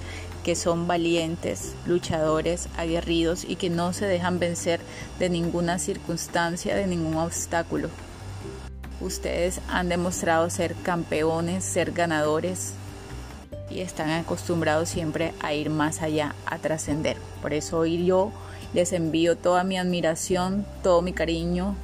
que 0.44 0.56
son 0.56 0.88
valientes, 0.88 1.74
luchadores, 1.86 2.70
aguerridos 2.78 3.46
y 3.48 3.56
que 3.56 3.70
no 3.70 3.92
se 3.94 4.06
dejan 4.06 4.40
vencer 4.40 4.80
de 5.20 5.30
ninguna 5.30 5.80
circunstancia, 5.80 6.76
de 6.76 6.88
ningún 6.88 7.18
obstáculo. 7.18 7.90
Ustedes 9.02 9.60
han 9.70 9.90
demostrado 9.90 10.50
ser 10.50 10.76
campeones, 10.76 11.66
ser 11.66 11.92
ganadores 11.92 12.74
y 13.70 13.82
están 13.82 14.12
acostumbrados 14.12 14.88
siempre 14.90 15.34
a 15.42 15.54
ir 15.54 15.70
más 15.70 16.02
allá, 16.02 16.36
a 16.46 16.58
trascender. 16.58 17.18
Por 17.42 17.54
eso 17.54 17.80
hoy 17.80 18.06
yo 18.06 18.32
les 18.74 18.92
envío 18.92 19.38
toda 19.38 19.64
mi 19.64 19.78
admiración, 19.78 20.66
todo 20.82 21.02
mi 21.02 21.14
cariño, 21.14 21.76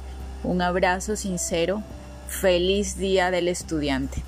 un 0.42 0.62
abrazo 0.62 1.16
sincero. 1.16 1.82
Feliz 2.28 2.96
Día 2.96 3.30
del 3.30 3.48
Estudiante. 3.48 4.22